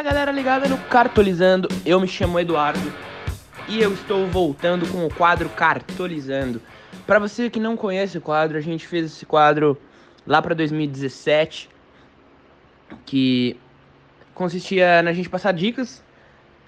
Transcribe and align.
Fala 0.00 0.12
galera 0.14 0.32
ligada 0.32 0.66
no 0.66 0.78
Cartolizando, 0.78 1.68
eu 1.84 2.00
me 2.00 2.08
chamo 2.08 2.40
Eduardo 2.40 2.90
e 3.68 3.82
eu 3.82 3.92
estou 3.92 4.26
voltando 4.28 4.90
com 4.90 5.04
o 5.04 5.14
quadro 5.14 5.46
Cartolizando. 5.50 6.58
Para 7.06 7.18
você 7.18 7.50
que 7.50 7.60
não 7.60 7.76
conhece 7.76 8.16
o 8.16 8.20
quadro, 8.22 8.56
a 8.56 8.62
gente 8.62 8.86
fez 8.86 9.04
esse 9.04 9.26
quadro 9.26 9.76
lá 10.26 10.40
para 10.40 10.54
2017, 10.54 11.68
que 13.04 13.58
consistia 14.32 15.02
na 15.02 15.12
gente 15.12 15.28
passar 15.28 15.52
dicas 15.52 16.02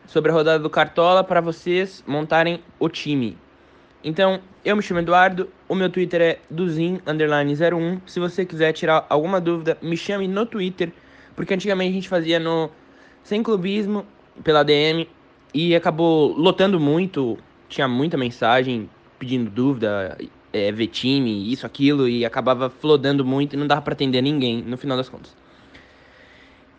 sobre 0.06 0.30
a 0.30 0.34
rodada 0.34 0.58
do 0.58 0.68
Cartola 0.68 1.24
para 1.24 1.40
vocês 1.40 2.04
montarem 2.06 2.62
o 2.78 2.86
time. 2.86 3.38
Então, 4.04 4.42
eu 4.62 4.76
me 4.76 4.82
chamo 4.82 5.00
Eduardo, 5.00 5.48
o 5.66 5.74
meu 5.74 5.88
Twitter 5.88 6.20
é 6.20 6.38
duzin_01. 6.50 7.98
Se 8.04 8.20
você 8.20 8.44
quiser 8.44 8.74
tirar 8.74 9.06
alguma 9.08 9.40
dúvida, 9.40 9.78
me 9.80 9.96
chame 9.96 10.28
no 10.28 10.44
Twitter, 10.44 10.92
porque 11.34 11.54
antigamente 11.54 11.92
a 11.92 11.94
gente 11.94 12.08
fazia 12.10 12.38
no 12.38 12.70
sem 13.22 13.42
clubismo 13.42 14.06
pela 14.42 14.62
DM 14.62 15.08
e 15.54 15.74
acabou 15.74 16.32
lotando 16.36 16.80
muito, 16.80 17.38
tinha 17.68 17.86
muita 17.86 18.16
mensagem 18.16 18.88
pedindo 19.18 19.50
dúvida, 19.50 20.16
é, 20.52 20.72
ver 20.72 20.88
time, 20.88 21.52
isso, 21.52 21.64
aquilo, 21.64 22.08
e 22.08 22.24
acabava 22.24 22.68
flodando 22.68 23.24
muito 23.24 23.54
e 23.54 23.56
não 23.56 23.66
dava 23.66 23.82
para 23.82 23.94
atender 23.94 24.22
ninguém 24.22 24.62
no 24.62 24.76
final 24.76 24.96
das 24.96 25.08
contas. 25.08 25.36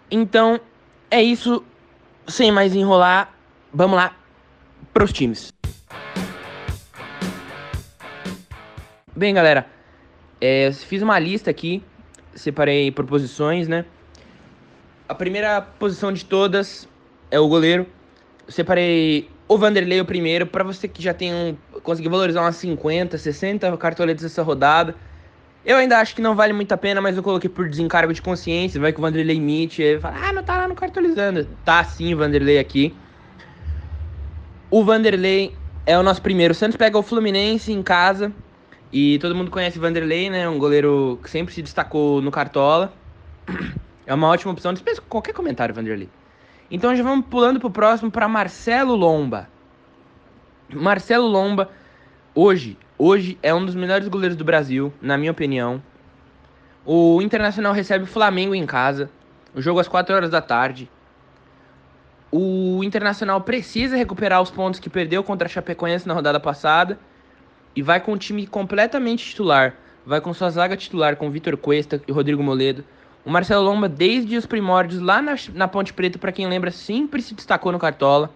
Então, 0.09 0.59
é 1.09 1.21
isso. 1.21 1.63
Sem 2.25 2.51
mais 2.51 2.73
enrolar, 2.73 3.33
vamos 3.73 3.97
lá 3.97 4.15
pros 4.93 5.11
times. 5.11 5.51
Bem, 9.15 9.33
galera, 9.33 9.67
é, 10.39 10.71
fiz 10.71 11.01
uma 11.01 11.19
lista 11.19 11.51
aqui, 11.51 11.83
separei 12.33 12.91
por 12.91 13.05
posições, 13.05 13.67
né? 13.67 13.85
A 15.07 15.13
primeira 15.13 15.61
posição 15.61 16.13
de 16.13 16.23
todas 16.23 16.87
é 17.29 17.39
o 17.39 17.47
goleiro. 17.47 17.85
separei 18.47 19.29
o 19.47 19.57
Vanderlei 19.57 19.99
o 19.99 20.05
primeiro, 20.05 20.47
para 20.47 20.63
você 20.63 20.87
que 20.87 21.03
já 21.03 21.13
tem 21.13 21.33
um, 21.33 21.57
conseguir 21.81 22.09
valorizar 22.09 22.41
umas 22.41 22.55
50, 22.55 23.17
60 23.17 23.75
cartoletas 23.77 24.23
essa 24.23 24.41
rodada. 24.41 24.95
Eu 25.65 25.77
ainda 25.77 25.99
acho 25.99 26.15
que 26.15 26.21
não 26.21 26.35
vale 26.35 26.53
muito 26.53 26.71
a 26.71 26.77
pena, 26.77 27.01
mas 27.01 27.17
eu 27.17 27.23
coloquei 27.23 27.49
por 27.49 27.67
desencargo 27.69 28.13
de 28.13 28.21
consciência. 28.21 28.79
Vai 28.79 28.93
que 28.93 28.99
o 28.99 29.01
Vanderlei 29.01 29.37
emite, 29.37 29.81
e 29.81 29.99
fala, 29.99 30.17
ah, 30.23 30.33
não 30.33 30.43
tá 30.43 30.57
lá 30.57 30.67
no 30.67 30.75
cartolizando. 30.75 31.47
Tá 31.63 31.83
sim 31.83 32.13
o 32.13 32.17
Vanderlei 32.17 32.57
aqui. 32.57 32.93
O 34.71 34.83
Vanderlei 34.83 35.53
é 35.85 35.97
o 35.97 36.03
nosso 36.03 36.21
primeiro. 36.21 36.53
O 36.53 36.55
Santos 36.55 36.77
pega 36.77 36.97
o 36.97 37.03
Fluminense 37.03 37.71
em 37.71 37.83
casa. 37.83 38.31
E 38.91 39.19
todo 39.19 39.35
mundo 39.35 39.51
conhece 39.51 39.77
o 39.77 39.81
Vanderlei, 39.81 40.29
né? 40.29 40.47
Um 40.47 40.57
goleiro 40.57 41.19
que 41.21 41.29
sempre 41.29 41.53
se 41.53 41.61
destacou 41.61 42.21
no 42.21 42.31
Cartola. 42.31 42.93
É 44.05 44.13
uma 44.13 44.27
ótima 44.27 44.51
opção. 44.51 44.73
Dispensa 44.73 45.01
qualquer 45.01 45.33
comentário, 45.33 45.73
Vanderlei. 45.73 46.09
Então 46.69 46.95
já 46.95 47.03
vamos 47.03 47.25
pulando 47.27 47.59
pro 47.59 47.69
próximo 47.69 48.09
para 48.09 48.27
Marcelo 48.27 48.95
Lomba. 48.95 49.47
Marcelo 50.69 51.27
Lomba, 51.27 51.69
hoje, 52.33 52.77
hoje 52.97 53.37
é 53.43 53.53
um 53.53 53.65
dos 53.65 53.75
melhores 53.75 54.07
goleiros 54.07 54.35
do 54.35 54.43
Brasil, 54.43 54.91
na 55.01 55.17
minha 55.17 55.31
opinião. 55.31 55.81
O 56.85 57.21
Internacional 57.21 57.73
recebe 57.73 58.03
o 58.03 58.07
Flamengo 58.07 58.53
em 58.55 58.65
casa. 58.65 59.09
O 59.53 59.61
jogo 59.61 59.79
às 59.79 59.87
4 59.87 60.15
horas 60.15 60.29
da 60.29 60.41
tarde. 60.41 60.89
O 62.31 62.83
Internacional 62.83 63.39
precisa 63.41 63.95
recuperar 63.95 64.41
os 64.41 64.49
pontos 64.49 64.79
que 64.79 64.89
perdeu 64.89 65.23
contra 65.23 65.47
a 65.47 65.49
Chapecoense 65.49 66.07
na 66.07 66.13
rodada 66.13 66.39
passada. 66.39 66.99
E 67.75 67.81
vai 67.81 67.99
com 67.99 68.13
o 68.13 68.17
time 68.17 68.47
completamente 68.47 69.23
titular. 69.23 69.75
Vai 70.05 70.19
com 70.19 70.33
sua 70.33 70.49
zaga 70.49 70.75
titular 70.75 71.15
com 71.15 71.29
Vitor 71.29 71.55
Cuesta 71.55 72.01
e 72.07 72.11
Rodrigo 72.11 72.43
Moledo. 72.43 72.83
O 73.25 73.31
Marcelo 73.31 73.63
Lomba, 73.63 73.87
desde 73.87 74.35
os 74.35 74.45
primórdios, 74.45 75.01
lá 75.01 75.21
na, 75.21 75.35
na 75.53 75.67
Ponte 75.67 75.93
Preta, 75.93 76.19
para 76.19 76.31
quem 76.31 76.47
lembra, 76.47 76.71
sempre 76.71 77.21
se 77.21 77.33
destacou 77.33 77.71
no 77.71 77.79
Cartola. 77.79 78.29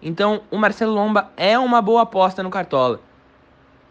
Então, 0.00 0.42
o 0.52 0.56
Marcelo 0.56 0.94
Lomba 0.94 1.32
é 1.36 1.58
uma 1.58 1.82
boa 1.82 2.02
aposta 2.02 2.40
no 2.40 2.50
Cartola. 2.50 3.00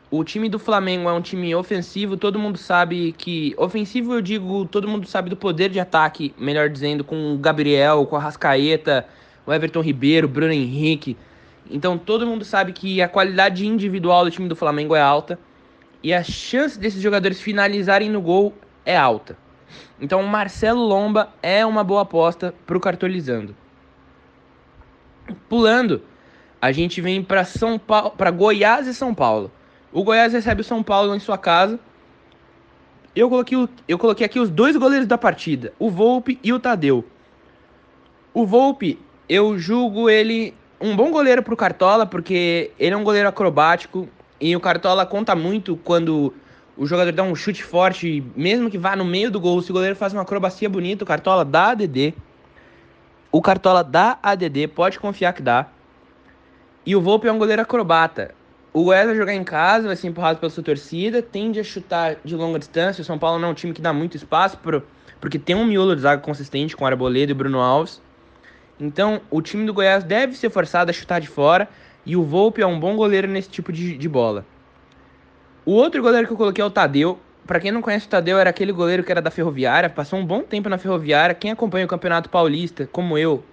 O 0.10 0.24
time 0.24 0.48
do 0.48 0.58
Flamengo 0.58 1.10
é 1.10 1.12
um 1.12 1.20
time 1.20 1.54
ofensivo, 1.54 2.16
todo 2.16 2.40
mundo 2.40 2.58
sabe 2.58 3.12
que. 3.18 3.54
Ofensivo, 3.58 4.14
eu 4.14 4.22
digo, 4.22 4.66
todo 4.66 4.88
mundo 4.88 5.06
sabe 5.06 5.30
do 5.30 5.36
poder 5.36 5.70
de 5.70 5.82
ataque, 5.82 6.34
melhor 6.38 6.70
dizendo, 6.70 7.04
com 7.04 7.34
o 7.34 7.38
Gabriel, 7.38 8.06
com 8.06 8.16
a 8.16 8.20
Rascaeta, 8.20 9.06
o 9.46 9.54
Everton 9.54 9.82
Ribeiro, 9.82 10.30
Bruno 10.30 10.54
Henrique. 10.54 11.18
Então, 11.70 11.98
todo 11.98 12.26
mundo 12.26 12.46
sabe 12.46 12.72
que 12.72 13.02
a 13.02 13.10
qualidade 13.10 13.68
individual 13.68 14.24
do 14.24 14.32
time 14.32 14.48
do 14.48 14.56
Flamengo 14.56 14.96
é 14.96 15.02
alta 15.02 15.38
e 16.02 16.14
a 16.14 16.24
chance 16.24 16.80
desses 16.80 17.02
jogadores 17.02 17.42
finalizarem 17.42 18.10
no 18.10 18.22
gol 18.22 18.54
é 18.86 18.96
alta. 18.96 19.38
Então, 20.00 20.24
Marcelo 20.24 20.82
Lomba 20.82 21.30
é 21.42 21.66
uma 21.66 21.84
boa 21.84 22.02
aposta 22.02 22.54
para 22.66 22.78
o 22.78 22.80
cartolizando. 22.80 23.56
Pulando, 25.50 26.02
a 26.62 26.72
gente 26.72 27.02
vem 27.02 27.24
para 27.24 27.44
São 27.44 27.78
Paulo, 27.78 28.12
para 28.12 28.32
Goiás 28.32 28.88
e 28.88 28.94
São 28.94 29.14
Paulo. 29.14 29.52
O 29.92 30.04
Goiás 30.04 30.34
recebe 30.34 30.62
o 30.62 30.64
São 30.64 30.84
Paulo 30.84 31.16
em 31.16 31.20
sua 31.20 31.38
casa. 31.38 31.80
Eu 33.16 33.30
coloquei, 33.30 33.58
eu 33.88 33.98
coloquei 33.98 34.26
aqui 34.26 34.40
os 34.40 34.50
dois 34.50 34.76
goleiros 34.76 35.08
da 35.08 35.18
partida, 35.18 35.74
o 35.80 35.90
Volpe 35.90 36.40
e 36.44 36.54
o 36.54 36.60
Tadeu. 36.60 37.04
O 38.34 38.46
Volpe, 38.46 39.00
eu 39.28 39.58
julgo 39.58 40.10
ele 40.10 40.54
um 40.80 40.96
bom 40.96 41.10
goleiro 41.10 41.42
para 41.42 41.54
o 41.54 41.58
Cartola, 41.58 42.06
porque 42.06 42.72
ele 42.78 42.94
é 42.94 42.98
um 42.98 43.04
goleiro 43.04 43.28
acrobático 43.28 44.08
e 44.40 44.56
o 44.56 44.60
Cartola 44.60 45.06
conta 45.06 45.36
muito 45.36 45.76
quando 45.84 46.34
o 46.78 46.86
jogador 46.86 47.12
dá 47.12 47.24
um 47.24 47.36
chute 47.36 47.64
forte, 47.64 48.24
mesmo 48.36 48.70
que 48.70 48.78
vá 48.78 48.96
no 48.96 49.04
meio 49.04 49.32
do 49.32 49.40
gol, 49.40 49.62
se 49.62 49.72
o 49.72 49.74
goleiro 49.74 49.96
faz 49.96 50.14
uma 50.14 50.22
acrobacia 50.22 50.70
bonita, 50.70 51.04
o 51.04 51.08
Cartola 51.08 51.44
dá 51.44 51.72
ADD. 51.72 52.14
O 53.32 53.42
Cartola 53.42 53.84
dá 53.84 54.20
ADD, 54.22 54.68
pode 54.68 55.00
confiar 55.00 55.34
que 55.34 55.42
dá. 55.42 55.68
E 56.86 56.96
o 56.96 57.02
Volpe 57.02 57.28
é 57.28 57.32
um 57.32 57.38
goleiro 57.38 57.62
acrobata. 57.62 58.34
O 58.72 58.84
Goiás 58.84 59.08
vai 59.08 59.16
jogar 59.16 59.34
em 59.34 59.44
casa, 59.44 59.88
vai 59.88 59.96
ser 59.96 60.08
empurrado 60.08 60.40
pela 60.40 60.52
sua 60.52 60.64
torcida, 60.64 61.22
tende 61.22 61.60
a 61.60 61.64
chutar 61.64 62.18
de 62.24 62.36
longa 62.36 62.60
distância. 62.60 63.02
O 63.02 63.06
São 63.06 63.18
Paulo 63.18 63.40
não 63.40 63.50
é 63.50 63.52
um 63.52 63.56
time 63.56 63.74
que 63.74 63.82
dá 63.82 63.92
muito 63.92 64.16
espaço, 64.16 64.58
pro, 64.60 64.84
porque 65.20 65.40
tem 65.40 65.56
um 65.56 65.66
miolo 65.66 65.96
de 65.96 66.02
zaga 66.02 66.22
consistente 66.22 66.78
com 66.78 66.86
Arboleda 66.86 67.32
e 67.32 67.36
Bruno 67.36 67.60
Alves. 67.60 68.00
Então, 68.80 69.20
o 69.32 69.42
time 69.42 69.66
do 69.66 69.74
Goiás 69.74 70.04
deve 70.04 70.36
ser 70.38 70.52
forçado 70.52 70.92
a 70.92 70.94
chutar 70.94 71.20
de 71.20 71.28
fora, 71.28 71.68
e 72.06 72.16
o 72.16 72.24
Volpe 72.24 72.62
é 72.62 72.68
um 72.68 72.80
bom 72.80 72.96
goleiro 72.96 73.28
nesse 73.28 73.50
tipo 73.50 73.74
de, 73.74 73.98
de 73.98 74.08
bola. 74.08 74.46
O 75.68 75.74
outro 75.74 76.02
goleiro 76.02 76.26
que 76.26 76.32
eu 76.32 76.38
coloquei 76.38 76.64
é 76.64 76.66
o 76.66 76.70
Tadeu. 76.70 77.20
Para 77.46 77.60
quem 77.60 77.74
não 77.74 77.82
conhece 77.82 78.06
o 78.06 78.10
Tadeu, 78.10 78.40
era 78.40 78.50
aquele 78.50 78.72
goleiro 78.72 79.04
que 79.04 79.12
era 79.12 79.22
da 79.22 79.30
Ferroviária, 79.30 79.90
passou 79.90 80.18
um 80.18 80.26
bom 80.26 80.42
tempo 80.42 80.70
na 80.70 80.78
Ferroviária. 80.78 81.36
Quem 81.36 81.52
acompanha 81.52 81.84
o 81.84 81.90
Campeonato 81.90 82.30
Paulista, 82.30 82.88
como 82.90 83.18
eu, 83.18 83.44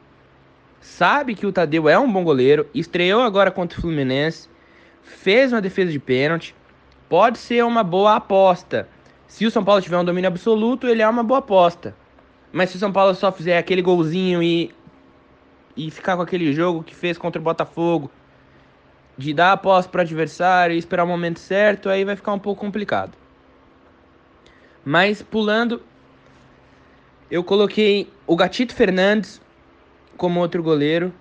sabe 0.81 1.35
que 1.35 1.45
o 1.45 1.51
Tadeu 1.51 1.89
é 1.89 1.99
um 1.99 2.09
bom 2.09 2.23
goleiro. 2.23 2.69
Estreou 2.73 3.21
agora 3.21 3.51
contra 3.51 3.77
o 3.77 3.83
Fluminense, 3.83 4.49
fez 5.03 5.53
uma 5.53 5.61
defesa 5.61 5.91
de 5.91 5.99
pênalti. 5.99 6.55
Pode 7.09 7.37
ser 7.37 7.65
uma 7.65 7.83
boa 7.83 8.15
aposta. 8.15 8.89
Se 9.27 9.45
o 9.45 9.51
São 9.51 9.65
Paulo 9.65 9.83
tiver 9.83 9.99
um 9.99 10.05
domínio 10.05 10.29
absoluto, 10.29 10.87
ele 10.87 11.03
é 11.03 11.09
uma 11.09 11.25
boa 11.25 11.41
aposta. 11.41 11.97
Mas 12.53 12.71
se 12.71 12.77
o 12.77 12.79
São 12.79 12.93
Paulo 12.93 13.13
só 13.17 13.33
fizer 13.33 13.59
aquele 13.59 13.83
golzinho 13.83 14.41
e 14.41 14.73
e 15.77 15.91
ficar 15.91 16.15
com 16.15 16.23
aquele 16.23 16.53
jogo 16.53 16.85
que 16.85 16.95
fez 16.95 17.19
contra 17.19 17.41
o 17.41 17.45
Botafogo, 17.45 18.09
de 19.17 19.33
dar 19.33 19.53
a 19.53 19.57
posse 19.57 19.89
para 19.89 20.01
o 20.01 20.03
adversário 20.03 20.75
e 20.75 20.79
esperar 20.79 21.05
o 21.05 21.07
momento 21.07 21.39
certo, 21.39 21.89
aí 21.89 22.05
vai 22.05 22.17
ficar 22.17 22.33
um 22.33 22.39
pouco 22.39 22.61
complicado. 22.61 23.13
Mas 24.85 25.23
pulando, 25.23 25.83
eu 27.31 27.43
coloquei 27.43 28.11
o 28.27 28.37
Gatito 28.37 28.75
Fernandes 28.75 29.41
como 30.17 30.41
outro 30.41 30.63
goleiro. 30.63 31.13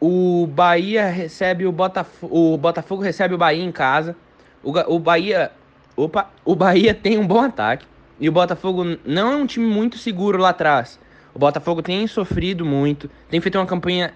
O 0.00 0.46
Bahia 0.46 1.06
recebe 1.06 1.66
o 1.66 1.72
Botafogo, 1.72 2.54
o 2.54 2.56
Botafogo 2.56 3.02
recebe 3.02 3.34
o 3.34 3.38
Bahia 3.38 3.64
em 3.64 3.72
casa. 3.72 4.14
O, 4.62 4.70
o 4.94 4.98
Bahia, 4.98 5.50
opa, 5.96 6.30
o 6.44 6.54
Bahia 6.54 6.94
tem 6.94 7.18
um 7.18 7.26
bom 7.26 7.40
ataque 7.40 7.86
e 8.20 8.28
o 8.28 8.32
Botafogo 8.32 8.84
não 9.04 9.32
é 9.32 9.36
um 9.36 9.46
time 9.46 9.66
muito 9.66 9.98
seguro 9.98 10.38
lá 10.38 10.50
atrás. 10.50 11.00
O 11.34 11.38
Botafogo 11.38 11.82
tem 11.82 12.06
sofrido 12.06 12.64
muito, 12.64 13.10
tem 13.28 13.40
feito 13.40 13.58
uma 13.58 13.66
campanha 13.66 14.12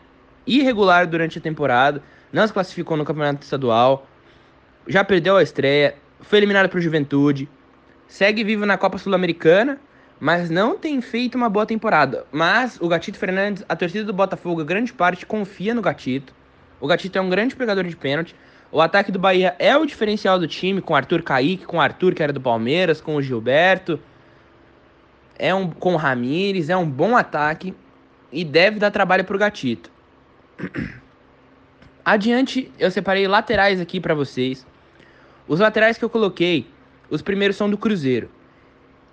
irregular 0.47 1.07
durante 1.07 1.39
a 1.39 1.41
temporada 1.41 2.03
não 2.33 2.47
se 2.47 2.53
classificou 2.53 2.97
no 2.97 3.05
campeonato 3.05 3.43
estadual, 3.43 4.07
já 4.87 5.05
perdeu 5.05 5.37
a 5.37 5.43
estreia, 5.43 5.95
foi 6.21 6.39
eliminado 6.39 6.69
por 6.69 6.81
Juventude, 6.81 7.49
segue 8.09 8.43
vivo 8.43 8.65
na 8.65 8.79
Copa 8.79 8.99
Sul-Americana, 8.99 9.79
mas 10.19 10.49
não 10.49 10.79
tem 10.79 11.01
feito 11.01 11.35
uma 11.35 11.49
boa 11.49 11.67
temporada. 11.67 12.25
Mas 12.31 12.81
o 12.81 12.89
Gatito 12.89 13.19
Fernandes, 13.19 13.65
a 13.69 13.75
torcida 13.75 14.05
do 14.05 14.13
Botafogo, 14.13 14.65
grande 14.65 14.93
parte 14.93 15.27
confia 15.27 15.75
no 15.75 15.83
Gatito. 15.83 16.33
O 16.81 16.87
Gatito 16.87 17.19
é 17.19 17.21
um 17.21 17.29
grande 17.29 17.57
pegador 17.57 17.85
de 17.85 17.97
pênalti. 17.97 18.35
O 18.71 18.81
ataque 18.81 19.13
do 19.13 19.19
Bahia 19.19 19.55
é 19.59 19.77
o 19.77 19.85
diferencial 19.85 20.39
do 20.39 20.47
time, 20.47 20.81
com 20.81 20.95
Arthur 20.95 21.23
Kaique, 21.23 21.67
com 21.67 21.81
Arthur, 21.81 22.15
que 22.15 22.23
era 22.23 22.33
do 22.33 22.41
Palmeiras, 22.41 23.01
com 23.01 23.17
o 23.17 23.23
Gilberto. 23.23 24.01
É 25.39 25.55
um, 25.55 25.69
com 25.69 25.95
o 25.95 25.97
Ramires, 25.97 26.71
é 26.71 26.77
um 26.77 26.89
bom 26.89 27.17
ataque 27.17 27.75
e 28.31 28.45
deve 28.45 28.79
dar 28.79 28.91
trabalho 28.91 29.25
pro 29.25 29.39
Gatito. 29.39 29.91
Adiante, 32.05 32.69
eu 32.81 32.91
separei 32.91 33.29
laterais 33.29 33.81
aqui 33.81 34.01
para 34.01 34.13
vocês. 34.13 34.67
Os 35.47 35.61
laterais 35.61 35.97
que 35.97 36.05
eu 36.05 36.11
coloquei, 36.11 36.67
os 37.09 37.23
primeiros 37.23 37.57
são 37.57 37.71
do 37.71 37.79
Cruzeiro. 37.79 38.29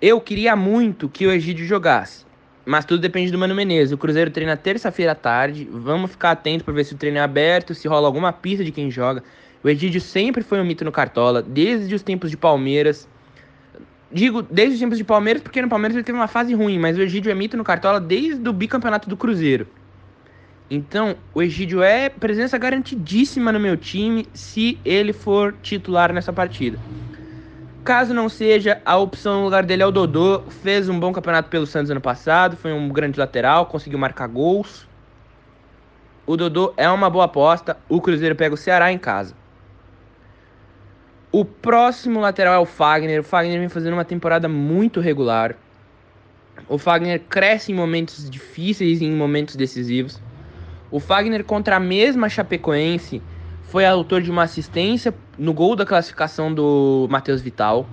Eu 0.02 0.20
queria 0.20 0.56
muito 0.56 1.08
que 1.08 1.24
o 1.24 1.30
Egídio 1.30 1.64
jogasse. 1.64 2.26
Mas 2.66 2.84
tudo 2.84 3.00
depende 3.00 3.30
do 3.30 3.38
Mano 3.38 3.54
Menezes. 3.54 3.92
O 3.92 3.98
Cruzeiro 3.98 4.30
treina 4.32 4.56
terça-feira 4.56 5.12
à 5.12 5.14
tarde. 5.14 5.68
Vamos 5.70 6.10
ficar 6.10 6.32
atento 6.32 6.64
para 6.64 6.74
ver 6.74 6.84
se 6.84 6.94
o 6.94 6.96
treino 6.96 7.18
é 7.18 7.20
aberto, 7.20 7.74
se 7.76 7.86
rola 7.86 8.08
alguma 8.08 8.32
pista 8.32 8.64
de 8.64 8.72
quem 8.72 8.90
joga. 8.90 9.22
O 9.62 9.68
Egídio 9.68 10.00
sempre 10.00 10.42
foi 10.42 10.60
um 10.60 10.64
mito 10.64 10.84
no 10.84 10.90
Cartola, 10.90 11.42
desde 11.42 11.94
os 11.94 12.02
tempos 12.02 12.28
de 12.28 12.36
Palmeiras. 12.36 13.08
Digo 14.10 14.42
desde 14.42 14.74
os 14.74 14.80
tempos 14.80 14.98
de 14.98 15.04
Palmeiras, 15.04 15.42
porque 15.42 15.62
no 15.62 15.68
Palmeiras 15.68 15.94
ele 15.94 16.04
teve 16.04 16.18
uma 16.18 16.26
fase 16.26 16.54
ruim, 16.54 16.78
mas 16.78 16.98
o 16.98 17.02
Egídio 17.02 17.30
é 17.30 17.34
mito 17.36 17.56
no 17.56 17.62
Cartola 17.62 18.00
desde 18.00 18.48
o 18.48 18.52
bicampeonato 18.52 19.08
do 19.08 19.16
Cruzeiro. 19.16 19.68
Então, 20.70 21.16
o 21.34 21.42
Egídio 21.42 21.82
é 21.82 22.08
presença 22.08 22.56
garantidíssima 22.56 23.50
no 23.50 23.58
meu 23.58 23.76
time 23.76 24.24
se 24.32 24.78
ele 24.84 25.12
for 25.12 25.52
titular 25.60 26.12
nessa 26.12 26.32
partida. 26.32 26.78
Caso 27.82 28.14
não 28.14 28.28
seja, 28.28 28.80
a 28.84 28.96
opção 28.96 29.38
no 29.38 29.44
lugar 29.44 29.64
dele 29.64 29.82
é 29.82 29.86
o 29.86 29.90
Dodô. 29.90 30.42
Fez 30.48 30.88
um 30.88 31.00
bom 31.00 31.12
campeonato 31.12 31.48
pelo 31.48 31.66
Santos 31.66 31.90
ano 31.90 32.00
passado, 32.00 32.56
foi 32.56 32.72
um 32.72 32.88
grande 32.88 33.18
lateral, 33.18 33.66
conseguiu 33.66 33.98
marcar 33.98 34.28
gols. 34.28 34.86
O 36.24 36.36
Dodô 36.36 36.72
é 36.76 36.88
uma 36.88 37.10
boa 37.10 37.24
aposta. 37.24 37.76
O 37.88 38.00
Cruzeiro 38.00 38.36
pega 38.36 38.54
o 38.54 38.58
Ceará 38.58 38.92
em 38.92 38.98
casa. 38.98 39.34
O 41.32 41.44
próximo 41.44 42.20
lateral 42.20 42.54
é 42.54 42.58
o 42.58 42.66
Fagner. 42.66 43.20
O 43.20 43.24
Fagner 43.24 43.58
vem 43.58 43.68
fazendo 43.68 43.94
uma 43.94 44.04
temporada 44.04 44.48
muito 44.48 45.00
regular. 45.00 45.56
O 46.68 46.78
Fagner 46.78 47.20
cresce 47.28 47.72
em 47.72 47.74
momentos 47.74 48.30
difíceis 48.30 49.00
e 49.00 49.06
em 49.06 49.16
momentos 49.16 49.56
decisivos. 49.56 50.20
O 50.90 50.98
Fagner 50.98 51.44
contra 51.44 51.76
a 51.76 51.80
mesma 51.80 52.28
Chapecoense 52.28 53.22
foi 53.64 53.86
autor 53.86 54.20
de 54.22 54.30
uma 54.30 54.42
assistência 54.42 55.14
no 55.38 55.54
gol 55.54 55.76
da 55.76 55.86
classificação 55.86 56.52
do 56.52 57.06
Matheus 57.08 57.40
Vital. 57.40 57.86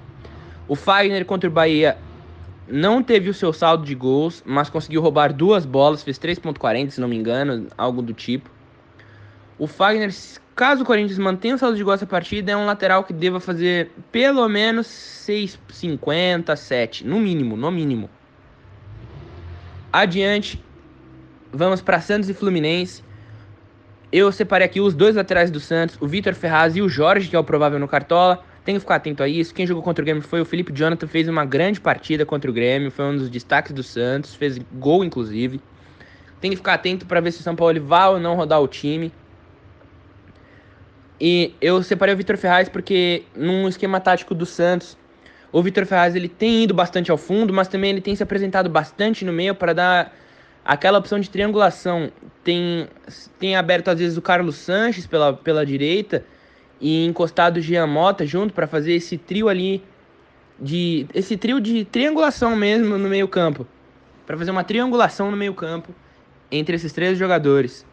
O 0.68 0.76
Fagner 0.76 1.24
contra 1.24 1.48
o 1.48 1.54
Bahia 1.54 1.98
não 2.68 3.04
teve 3.04 3.30
o 3.30 3.34
seu 3.34 3.54
saldo 3.54 3.86
de 3.86 3.94
gols, 3.94 4.44
mas 4.44 4.70
conseguiu 4.70 5.02
roubar 5.02 5.32
duas 5.32 5.64
bolas, 5.66 6.04
fez 6.04 6.18
3.40, 6.18 6.90
se 6.90 7.00
não 7.00 7.08
me 7.08 7.16
engano, 7.16 7.68
algo 7.78 8.02
do 8.02 8.14
tipo. 8.14 8.50
O 9.60 9.68
Fagner, 9.68 10.12
caso 10.56 10.82
o 10.82 10.86
Corinthians 10.86 11.20
mantenha 11.20 11.54
o 11.54 11.58
saldo 11.60 11.78
de 11.78 11.84
gols 11.84 11.98
essa 11.98 12.08
partida, 12.08 12.52
é 12.52 12.58
um 12.58 12.66
lateral 12.66 13.04
que 13.04 13.14
deva 13.14 13.40
fazer 13.40 13.92
pelo 14.12 14.48
menos 14.50 14.88
6,50, 14.88 16.56
7, 16.56 17.06
no 17.06 17.20
mínimo, 17.20 17.56
no 17.56 17.70
mínimo. 17.70 18.10
Adiante, 19.94 20.62
vamos 21.52 21.82
para 21.82 22.00
Santos 22.00 22.30
e 22.30 22.34
Fluminense. 22.34 23.04
Eu 24.12 24.32
separei 24.32 24.66
aqui 24.66 24.80
os 24.80 24.94
dois 24.94 25.16
laterais 25.16 25.52
do 25.52 25.60
Santos, 25.60 25.98
o 26.00 26.08
Vitor 26.08 26.34
Ferraz 26.34 26.76
e 26.76 26.82
o 26.82 26.88
Jorge, 26.88 27.30
que 27.30 27.36
é 27.36 27.40
o 27.40 27.44
provável 27.44 27.78
no 27.78 27.88
Cartola. 27.88 28.44
Tem 28.64 28.76
que 28.76 28.80
ficar 28.80 28.96
atento 28.96 29.24
a 29.24 29.28
isso. 29.28 29.54
Quem 29.54 29.66
jogou 29.66 29.84
contra 29.84 30.02
o 30.02 30.06
Grêmio 30.06 30.24
foi 30.24 30.42
o 30.42 30.46
Felipe 30.46 30.72
Jonathan, 30.74 31.08
fez 31.08 31.28
uma 31.28 31.46
grande 31.46 31.80
partida 31.80 32.26
contra 32.26 32.50
o 32.50 32.54
Grêmio, 32.54 32.92
foi 32.92 33.06
um 33.06 33.18
dos 33.18 33.30
destaques 33.30 33.72
do 33.72 33.84
Santos, 33.84 34.36
fez 34.36 34.58
gol 34.74 35.04
inclusive. 35.04 35.62
Tem 36.40 36.52
que 36.52 36.58
ficar 36.58 36.76
atento 36.76 37.06
para 37.06 37.20
ver 37.20 37.32
se 37.32 37.40
o 37.40 37.44
São 37.44 37.56
Paulo 37.56 37.82
vai 37.82 38.08
ou 38.10 38.20
não 38.20 38.36
rodar 38.36 38.62
o 38.62 38.68
time. 38.68 39.12
E 41.20 41.56
eu 41.60 41.82
separei 41.82 42.14
o 42.14 42.18
Vitor 42.18 42.38
Ferraz 42.38 42.70
porque 42.70 43.24
num 43.36 43.68
esquema 43.68 44.00
tático 44.00 44.36
do 44.36 44.46
Santos, 44.46 44.98
o 45.52 45.62
Vitor 45.64 45.86
Ferraz 45.86 46.16
ele 46.16 46.30
tem 46.30 46.64
ido 46.64 46.74
bastante 46.74 47.10
ao 47.10 47.18
fundo, 47.18 47.54
mas 47.54 47.68
também 47.68 47.90
ele 47.90 48.02
tem 48.02 48.16
se 48.16 48.22
apresentado 48.22 48.70
bastante 48.70 49.26
no 49.26 49.34
meio 49.34 49.56
para 49.56 49.74
dar 49.74 50.14
aquela 50.68 51.00
opção 51.00 51.18
de 51.18 51.30
triangulação 51.30 52.12
tem, 52.44 52.90
tem 53.40 53.56
aberto 53.56 53.88
às 53.88 53.98
vezes 53.98 54.18
o 54.18 54.22
Carlos 54.22 54.58
Sanches 54.58 55.08
pela, 55.08 55.32
pela 55.32 55.66
direita 55.66 56.26
e 56.82 57.06
encostado 57.06 57.58
o 57.58 57.62
Jean 57.62 57.88
Mota 57.88 58.26
junto 58.26 58.54
para 58.54 58.68
fazer 58.68 58.94
esse 58.94 59.18
trio 59.18 59.48
ali 59.48 59.82
de 60.60 61.08
esse 61.14 61.38
trio 61.38 61.62
de 61.62 61.86
triangulação 61.86 62.56
mesmo 62.56 62.98
no 62.98 63.08
meio-campo, 63.08 63.66
para 64.26 64.38
fazer 64.38 64.52
uma 64.52 64.64
triangulação 64.64 65.32
no 65.32 65.38
meio-campo 65.38 65.96
entre 66.52 66.76
esses 66.76 66.92
três 66.92 67.18
jogadores. 67.18 67.86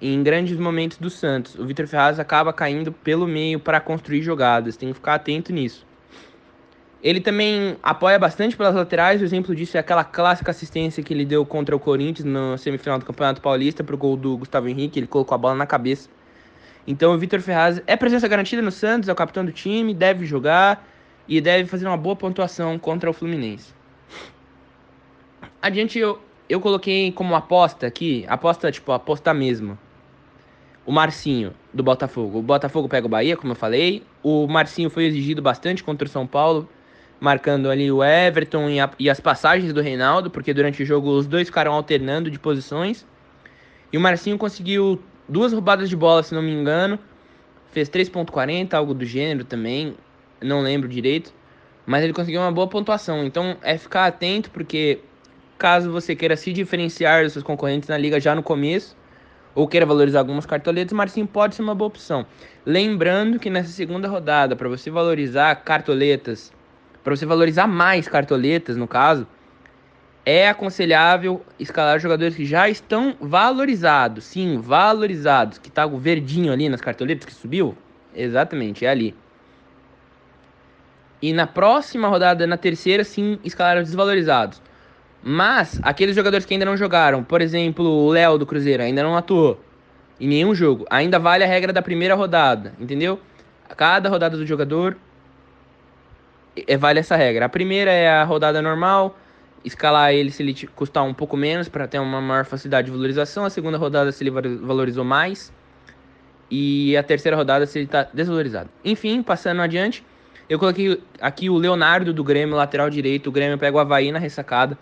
Em 0.00 0.22
grandes 0.22 0.56
momentos 0.58 0.98
do 0.98 1.10
Santos, 1.10 1.56
o 1.58 1.64
Vitor 1.64 1.86
Ferraz 1.86 2.20
acaba 2.20 2.52
caindo 2.52 2.92
pelo 2.92 3.26
meio 3.26 3.58
para 3.58 3.80
construir 3.80 4.22
jogadas, 4.22 4.76
tem 4.76 4.88
que 4.90 4.94
ficar 4.94 5.14
atento 5.14 5.52
nisso. 5.52 5.86
Ele 7.02 7.20
também 7.20 7.76
apoia 7.82 8.16
bastante 8.16 8.56
pelas 8.56 8.76
laterais, 8.76 9.20
o 9.20 9.24
exemplo 9.24 9.56
disso 9.56 9.76
é 9.76 9.80
aquela 9.80 10.04
clássica 10.04 10.52
assistência 10.52 11.02
que 11.02 11.12
ele 11.12 11.24
deu 11.24 11.44
contra 11.44 11.74
o 11.74 11.80
Corinthians 11.80 12.24
no 12.24 12.56
semifinal 12.56 12.96
do 12.96 13.04
Campeonato 13.04 13.40
Paulista 13.40 13.82
pro 13.82 13.98
gol 13.98 14.16
do 14.16 14.36
Gustavo 14.36 14.68
Henrique, 14.68 15.00
ele 15.00 15.08
colocou 15.08 15.34
a 15.34 15.38
bola 15.38 15.56
na 15.56 15.66
cabeça. 15.66 16.08
Então 16.86 17.12
o 17.12 17.18
Vitor 17.18 17.40
Ferraz 17.40 17.82
é 17.88 17.96
presença 17.96 18.28
garantida 18.28 18.62
no 18.62 18.70
Santos, 18.70 19.08
é 19.08 19.12
o 19.12 19.16
capitão 19.16 19.44
do 19.44 19.50
time, 19.50 19.92
deve 19.92 20.24
jogar 20.24 20.86
e 21.26 21.40
deve 21.40 21.68
fazer 21.68 21.88
uma 21.88 21.96
boa 21.96 22.14
pontuação 22.14 22.78
contra 22.78 23.10
o 23.10 23.12
Fluminense. 23.12 23.74
Adiante 25.60 25.98
eu, 25.98 26.20
eu 26.48 26.60
coloquei 26.60 27.10
como 27.10 27.34
aposta 27.34 27.84
aqui, 27.84 28.24
aposta 28.28 28.70
tipo 28.70 28.92
aposta 28.92 29.34
mesmo. 29.34 29.76
O 30.86 30.92
Marcinho 30.92 31.52
do 31.72 31.82
Botafogo. 31.82 32.38
O 32.38 32.42
Botafogo 32.42 32.88
pega 32.88 33.06
o 33.06 33.10
Bahia, 33.10 33.36
como 33.36 33.52
eu 33.52 33.56
falei. 33.56 34.02
O 34.20 34.48
Marcinho 34.48 34.90
foi 34.90 35.04
exigido 35.04 35.40
bastante 35.40 35.82
contra 35.82 36.06
o 36.06 36.10
São 36.10 36.26
Paulo 36.26 36.68
marcando 37.22 37.70
ali 37.70 37.88
o 37.92 38.02
Everton 38.02 38.68
e, 38.68 38.80
a, 38.80 38.90
e, 38.98 39.08
as 39.08 39.20
passagens 39.20 39.72
do 39.72 39.80
Reinaldo, 39.80 40.28
porque 40.28 40.52
durante 40.52 40.82
o 40.82 40.84
jogo 40.84 41.08
os 41.08 41.24
dois 41.24 41.46
ficaram 41.46 41.72
alternando 41.72 42.28
de 42.28 42.36
posições. 42.36 43.06
E 43.92 43.96
o 43.96 44.00
Marcinho 44.00 44.36
conseguiu 44.36 45.00
duas 45.28 45.52
roubadas 45.52 45.88
de 45.88 45.94
bola, 45.94 46.24
se 46.24 46.34
não 46.34 46.42
me 46.42 46.50
engano. 46.50 46.98
Fez 47.70 47.88
3.40, 47.88 48.74
algo 48.74 48.92
do 48.92 49.04
gênero 49.04 49.44
também, 49.44 49.94
não 50.42 50.62
lembro 50.62 50.88
direito. 50.88 51.32
Mas 51.86 52.02
ele 52.02 52.12
conseguiu 52.12 52.40
uma 52.40 52.50
boa 52.50 52.66
pontuação. 52.66 53.24
Então 53.24 53.56
é 53.62 53.78
ficar 53.78 54.06
atento, 54.06 54.50
porque 54.50 54.98
caso 55.56 55.92
você 55.92 56.16
queira 56.16 56.36
se 56.36 56.52
diferenciar 56.52 57.22
dos 57.22 57.34
seus 57.34 57.44
concorrentes 57.44 57.88
na 57.88 57.96
liga 57.96 58.18
já 58.18 58.34
no 58.34 58.42
começo, 58.42 58.96
ou 59.54 59.68
queira 59.68 59.86
valorizar 59.86 60.18
algumas 60.18 60.44
cartoletas, 60.44 60.92
Marcinho 60.92 61.28
pode 61.28 61.54
ser 61.54 61.62
uma 61.62 61.74
boa 61.74 61.86
opção. 61.86 62.26
Lembrando 62.66 63.38
que 63.38 63.48
nessa 63.48 63.68
segunda 63.68 64.08
rodada, 64.08 64.56
para 64.56 64.68
você 64.68 64.90
valorizar 64.90 65.54
cartoletas 65.54 66.52
para 67.02 67.16
você 67.16 67.26
valorizar 67.26 67.66
mais 67.66 68.08
cartoletas, 68.08 68.76
no 68.76 68.86
caso, 68.86 69.26
é 70.24 70.48
aconselhável 70.48 71.44
escalar 71.58 71.98
jogadores 71.98 72.36
que 72.36 72.44
já 72.44 72.68
estão 72.68 73.16
valorizados. 73.20 74.24
Sim, 74.24 74.58
valorizados. 74.58 75.58
Que 75.58 75.70
tá 75.70 75.84
o 75.84 75.98
verdinho 75.98 76.52
ali 76.52 76.68
nas 76.68 76.80
cartoletas 76.80 77.24
que 77.24 77.34
subiu. 77.34 77.76
Exatamente, 78.14 78.84
é 78.84 78.88
ali. 78.88 79.14
E 81.20 81.32
na 81.32 81.46
próxima 81.46 82.08
rodada, 82.08 82.46
na 82.46 82.56
terceira, 82.56 83.04
sim, 83.04 83.38
escalar 83.44 83.82
desvalorizados. 83.82 84.60
Mas 85.22 85.80
aqueles 85.82 86.16
jogadores 86.16 86.44
que 86.44 86.52
ainda 86.52 86.66
não 86.66 86.76
jogaram, 86.76 87.22
por 87.22 87.40
exemplo, 87.40 87.84
o 87.84 88.10
Léo 88.10 88.38
do 88.38 88.46
Cruzeiro 88.46 88.82
ainda 88.82 89.02
não 89.04 89.16
atuou 89.16 89.60
em 90.20 90.26
nenhum 90.26 90.54
jogo, 90.54 90.84
ainda 90.90 91.18
vale 91.18 91.44
a 91.44 91.46
regra 91.46 91.72
da 91.72 91.80
primeira 91.80 92.14
rodada, 92.14 92.74
entendeu? 92.78 93.20
Cada 93.76 94.08
rodada 94.08 94.36
do 94.36 94.44
jogador 94.44 94.96
vale 96.78 97.00
essa 97.00 97.16
regra. 97.16 97.46
A 97.46 97.48
primeira 97.48 97.90
é 97.90 98.08
a 98.08 98.24
rodada 98.24 98.60
normal, 98.60 99.16
escalar 99.64 100.12
ele 100.12 100.30
se 100.30 100.42
ele 100.42 100.54
custar 100.74 101.04
um 101.04 101.14
pouco 101.14 101.36
menos 101.36 101.68
para 101.68 101.86
ter 101.86 101.98
uma 101.98 102.20
maior 102.20 102.44
facilidade 102.44 102.86
de 102.86 102.92
valorização. 102.92 103.44
A 103.44 103.50
segunda 103.50 103.78
rodada 103.78 104.12
se 104.12 104.22
ele 104.22 104.30
valorizou 104.30 105.04
mais. 105.04 105.52
E 106.50 106.96
a 106.96 107.02
terceira 107.02 107.36
rodada 107.36 107.64
se 107.66 107.78
ele 107.78 107.86
está 107.86 108.06
desvalorizado. 108.12 108.68
Enfim, 108.84 109.22
passando 109.22 109.62
adiante, 109.62 110.04
eu 110.48 110.58
coloquei 110.58 111.02
aqui 111.20 111.48
o 111.48 111.56
Leonardo 111.56 112.12
do 112.12 112.22
Grêmio, 112.22 112.54
lateral 112.54 112.90
direito. 112.90 113.28
O 113.28 113.32
Grêmio 113.32 113.56
pega 113.56 113.76
o 113.76 113.80
Havaí 113.80 114.12
na 114.12 114.18
ressacada. 114.18 114.76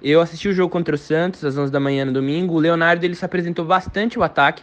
Eu 0.00 0.20
assisti 0.20 0.48
o 0.48 0.52
jogo 0.52 0.70
contra 0.70 0.94
o 0.94 0.98
Santos 0.98 1.44
às 1.44 1.58
11 1.58 1.72
da 1.72 1.80
manhã 1.80 2.04
no 2.04 2.12
domingo. 2.12 2.54
O 2.54 2.58
Leonardo 2.60 3.04
ele 3.04 3.16
se 3.16 3.24
apresentou 3.24 3.64
bastante 3.64 4.16
o 4.16 4.22
ataque. 4.22 4.62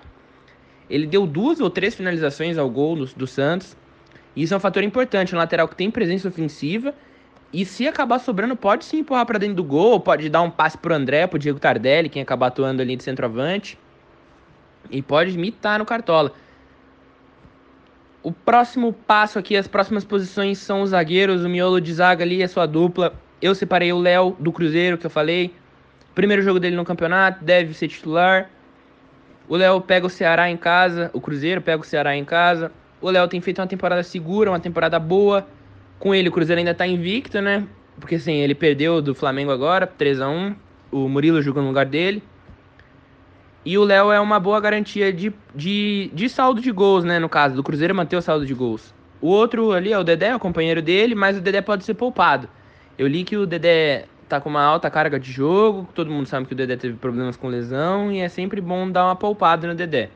Ele 0.90 1.06
deu 1.06 1.28
duas 1.28 1.60
ou 1.60 1.70
três 1.70 1.94
finalizações 1.94 2.58
ao 2.58 2.70
gol 2.70 2.96
do, 2.96 3.06
do 3.06 3.28
Santos. 3.28 3.76
Isso 4.36 4.54
é 4.54 4.58
um 4.58 4.60
fator 4.60 4.84
importante, 4.84 5.34
um 5.34 5.38
lateral 5.38 5.68
que 5.68 5.76
tem 5.76 5.90
presença 5.90 6.28
ofensiva 6.28 6.94
e 7.56 7.64
se 7.64 7.88
acabar 7.88 8.20
sobrando, 8.20 8.54
pode 8.54 8.84
se 8.84 8.98
empurrar 8.98 9.26
para 9.26 9.40
dentro 9.40 9.56
do 9.56 9.64
gol, 9.64 9.98
pode 10.00 10.28
dar 10.28 10.42
um 10.42 10.52
passe 10.52 10.78
pro 10.78 10.94
André, 10.94 11.26
pro 11.26 11.40
Diego 11.40 11.58
Tardelli, 11.58 12.10
quem 12.10 12.22
acabar 12.22 12.48
atuando 12.48 12.82
ali 12.82 12.98
de 12.98 13.04
centroavante. 13.04 13.80
E 14.92 15.02
pode 15.02 15.32
imitar 15.32 15.80
no 15.80 15.86
Cartola. 15.86 16.34
O 18.22 18.34
próximo 18.34 18.92
passo 18.92 19.40
aqui, 19.40 19.56
as 19.56 19.70
próximas 19.70 20.04
posições 20.04 20.58
são 20.58 20.82
os 20.82 20.90
zagueiros, 20.90 21.46
o 21.46 21.50
miolo 21.50 21.80
de 21.80 21.94
zaga 21.94 22.26
ali, 22.26 22.44
a 22.44 22.48
sua 22.50 22.66
dupla. 22.66 23.14
Eu 23.42 23.56
separei 23.56 23.94
o 23.94 24.00
Léo 24.00 24.36
do 24.38 24.52
Cruzeiro, 24.52 24.98
que 24.98 25.06
eu 25.06 25.10
falei. 25.10 25.54
Primeiro 26.14 26.42
jogo 26.42 26.60
dele 26.60 26.76
no 26.76 26.84
campeonato, 26.84 27.42
deve 27.42 27.74
ser 27.74 27.88
titular. 27.88 28.50
O 29.48 29.56
Léo 29.56 29.80
pega 29.80 30.06
o 30.06 30.10
Ceará 30.10 30.50
em 30.50 30.58
casa, 30.58 31.10
o 31.14 31.22
Cruzeiro 31.22 31.62
pega 31.62 31.82
o 31.82 31.86
Ceará 31.86 32.18
em 32.18 32.26
casa. 32.26 32.70
O 33.02 33.10
Léo 33.10 33.28
tem 33.28 33.42
feito 33.42 33.60
uma 33.60 33.68
temporada 33.68 34.04
segura, 34.04 34.50
uma 34.50 34.60
temporada 34.60 35.00
boa. 35.00 35.46
Com 36.00 36.14
ele, 36.14 36.30
o 36.30 36.32
Cruzeiro 36.32 36.60
ainda 36.60 36.74
tá 36.74 36.86
invicto, 36.86 37.42
né? 37.42 37.68
Porque 38.00 38.16
assim, 38.16 38.34
ele 38.34 38.56
perdeu 38.56 39.02
do 39.02 39.16
Flamengo 39.16 39.52
agora, 39.52 39.88
3 39.88 40.22
a 40.22 40.30
1 40.30 40.56
O 40.92 41.08
Murilo 41.08 41.42
jogou 41.42 41.62
no 41.62 41.70
lugar 41.70 41.86
dele. 41.86 42.22
E 43.66 43.78
o 43.78 43.84
Léo 43.84 44.12
é 44.12 44.20
uma 44.20 44.40
boa 44.40 44.60
garantia 44.60 45.12
de, 45.12 45.34
de, 45.54 46.12
de 46.14 46.30
saldo 46.30 46.62
de 46.62 46.72
gols, 46.72 47.04
né? 47.04 47.18
No 47.18 47.28
caso, 47.28 47.56
do 47.56 47.64
Cruzeiro 47.64 47.96
manter 47.96 48.16
o 48.16 48.22
saldo 48.22 48.46
de 48.46 48.54
gols. 48.54 48.94
O 49.20 49.28
outro 49.28 49.72
ali 49.72 49.92
é 49.92 49.98
o 49.98 50.04
Dedé, 50.04 50.28
é 50.28 50.36
o 50.36 50.40
companheiro 50.40 50.82
dele, 50.82 51.16
mas 51.16 51.38
o 51.38 51.42
Dedé 51.42 51.62
pode 51.62 51.84
ser 51.84 51.96
poupado. 51.96 52.48
Eu 52.98 53.08
li 53.08 53.24
que 53.24 53.36
o 53.36 53.48
Dedé 53.48 54.06
tá 54.30 54.40
com 54.40 54.50
uma 54.50 54.62
alta 54.62 54.90
carga 54.90 55.20
de 55.20 55.32
jogo, 55.32 55.88
todo 55.96 56.12
mundo 56.12 56.28
sabe 56.28 56.46
que 56.46 56.54
o 56.54 56.56
Dedé 56.56 56.76
teve 56.76 56.96
problemas 56.96 57.36
com 57.36 57.48
lesão 57.48 58.12
e 58.12 58.20
é 58.20 58.30
sempre 58.30 58.62
bom 58.62 58.90
dar 58.90 59.06
uma 59.06 59.16
poupada 59.16 59.68
no 59.68 59.74
Dedé. 59.74 60.10